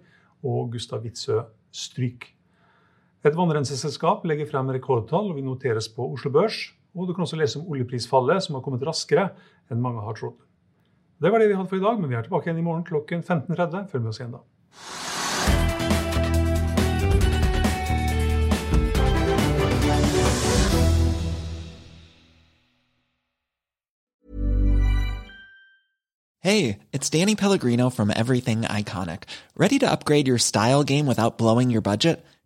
og 0.44 0.74
Gustav 0.74 1.06
Witzøe 1.06 1.46
stryk. 1.72 2.26
Et 3.24 3.38
vannrenseselskap 3.38 4.26
legger 4.28 4.50
frem 4.50 4.74
rekordtall 4.74 5.30
og 5.30 5.38
vi 5.38 5.46
noteres 5.46 5.88
på 5.94 6.11
Oslo 6.18 6.35
Børs. 6.35 6.59
Og 6.96 7.09
du 7.09 7.12
kan 7.12 7.26
også 7.26 7.37
lese 7.37 7.61
om 7.61 7.68
oljeprisfallet, 7.68 8.42
som 8.42 8.56
har 8.56 8.64
kommet 8.64 8.85
raskere 8.87 9.28
enn 9.70 9.82
mange 9.85 10.00
har 10.00 10.16
trodd. 10.16 10.38
Det 11.20 11.32
var 11.32 11.40
det 11.40 11.50
vi 11.50 11.56
hadde 11.56 11.68
for 11.68 11.76
i 11.76 11.85
dag, 11.85 12.00
men 12.00 12.11
vi 12.11 12.16
er 12.16 12.24
tilbake 12.24 12.48
igjen 12.48 12.61
i 12.61 12.64
morgen 12.64 12.85
klokken 12.85 13.24
15.30. 13.24 13.90
Følg 13.92 14.02
med 14.02 14.12
oss 14.12 14.20
igjen 14.20 14.37
da. 14.37 14.44
Hey, 26.46 26.78
it's 26.92 27.11
Danny 27.11 27.35
Pellegrino 27.35 27.90
from 27.90 28.12
Everything 28.14 28.62
Iconic. 28.62 29.24
Ready 29.56 29.80
to 29.80 29.90
upgrade 29.90 30.28
your 30.28 30.38
style 30.38 30.85
game 30.85 31.04
without 31.06 31.38
blowing 31.38 31.70
your 31.70 31.82
budget? 31.82 32.24